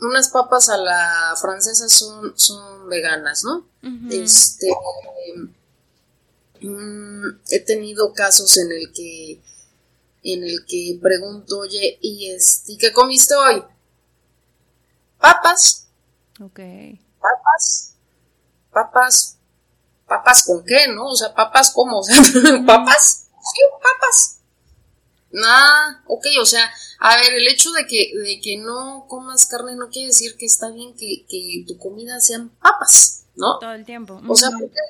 [0.00, 3.66] unas papas a la francesa son, son veganas, ¿no?
[4.10, 4.68] Este,
[6.60, 9.40] mm, he tenido casos en el que
[10.24, 13.62] en el que pregunto, oye, ¿y, este, qué comiste hoy?
[15.20, 15.86] Papas.
[16.40, 16.58] Ok.
[17.20, 17.94] Papas.
[18.72, 19.38] Papas.
[20.06, 21.10] ¿Papas con qué, no?
[21.10, 22.16] O sea, papas como, o sea,
[22.66, 23.28] papas.
[23.40, 24.40] Sí, papas.
[25.44, 26.70] Ah, ok, o sea,
[27.00, 30.46] a ver, el hecho de que, de que no comas carne no quiere decir que
[30.46, 33.58] está bien que, que tu comida sean papas, ¿no?
[33.58, 34.20] Todo el tiempo.
[34.26, 34.80] O sea, ¿por qué?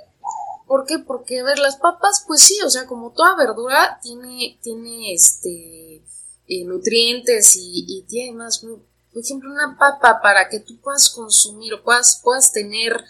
[0.66, 0.99] ¿Por qué?
[0.99, 6.03] Porque, a ver, las papas, pues sí, o sea, como toda verdura, tiene, tiene este,
[6.49, 11.82] eh, nutrientes y, tiene más, por ejemplo, una papa para que tú puedas consumir o
[11.82, 13.05] puedas, puedas tener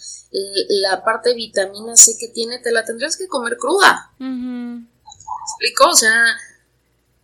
[0.69, 4.13] la parte de vitamina C que tiene, te la tendrías que comer cruda.
[4.19, 4.87] ¿Me
[5.47, 5.89] explico?
[5.89, 6.37] O sea,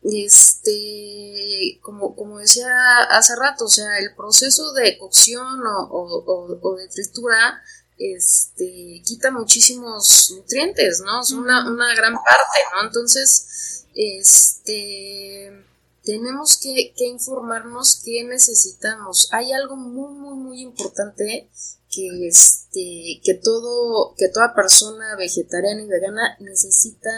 [0.03, 2.67] este, como, como decía
[3.11, 7.63] hace rato, o sea, el proceso de cocción o, o de fritura
[8.03, 11.23] este, quita muchísimos nutrientes, ¿no?
[11.23, 12.87] Es una, una gran parte, ¿no?
[12.87, 15.65] Entonces, este,
[16.03, 19.29] tenemos que, que, informarnos qué necesitamos.
[19.33, 21.49] Hay algo muy, muy, muy importante
[21.93, 27.11] que, este, que, todo, que toda persona vegetariana y vegana necesita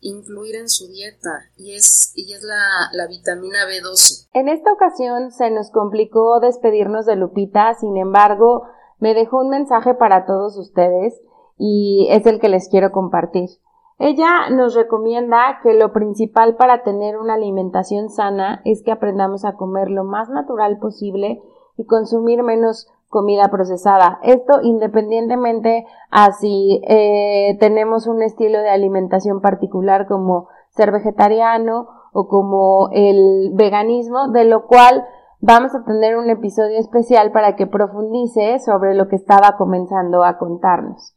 [0.00, 4.28] incluir en su dieta y es, y es la, la vitamina B12.
[4.32, 8.64] En esta ocasión se nos complicó despedirnos de Lupita, sin embargo,
[8.98, 11.20] me dejó un mensaje para todos ustedes
[11.58, 13.50] y es el que les quiero compartir.
[13.98, 19.54] Ella nos recomienda que lo principal para tener una alimentación sana es que aprendamos a
[19.54, 21.40] comer lo más natural posible
[21.76, 24.18] y consumir menos comida procesada.
[24.24, 32.26] Esto independientemente a si eh, tenemos un estilo de alimentación particular como ser vegetariano o
[32.26, 35.04] como el veganismo, de lo cual
[35.40, 40.36] vamos a tener un episodio especial para que profundice sobre lo que estaba comenzando a
[40.36, 41.14] contarnos.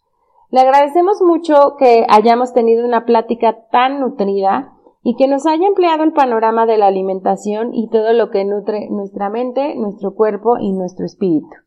[0.51, 4.71] Le agradecemos mucho que hayamos tenido una plática tan nutrida
[5.01, 8.87] y que nos haya empleado el panorama de la alimentación y todo lo que nutre
[8.91, 11.66] nuestra mente, nuestro cuerpo y nuestro espíritu.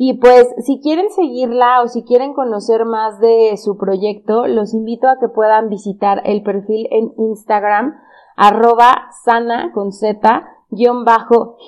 [0.00, 5.08] Y pues si quieren seguirla o si quieren conocer más de su proyecto, los invito
[5.08, 7.98] a que puedan visitar el perfil en Instagram
[8.36, 10.48] arroba sana con z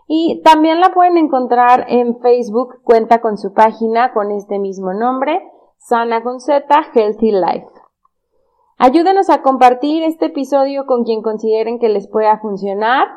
[0.10, 5.42] Y también la pueden encontrar en Facebook, cuenta con su página con este mismo nombre,
[5.78, 7.68] Sana con Healthy Life.
[8.78, 13.08] Ayúdenos a compartir este episodio con quien consideren que les pueda funcionar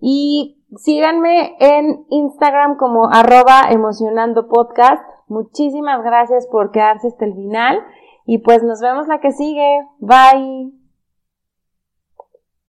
[0.00, 5.02] y síganme en Instagram como arroba emocionando podcast.
[5.28, 7.80] Muchísimas gracias por quedarse hasta el final
[8.26, 9.86] y pues nos vemos la que sigue.
[9.98, 10.79] Bye.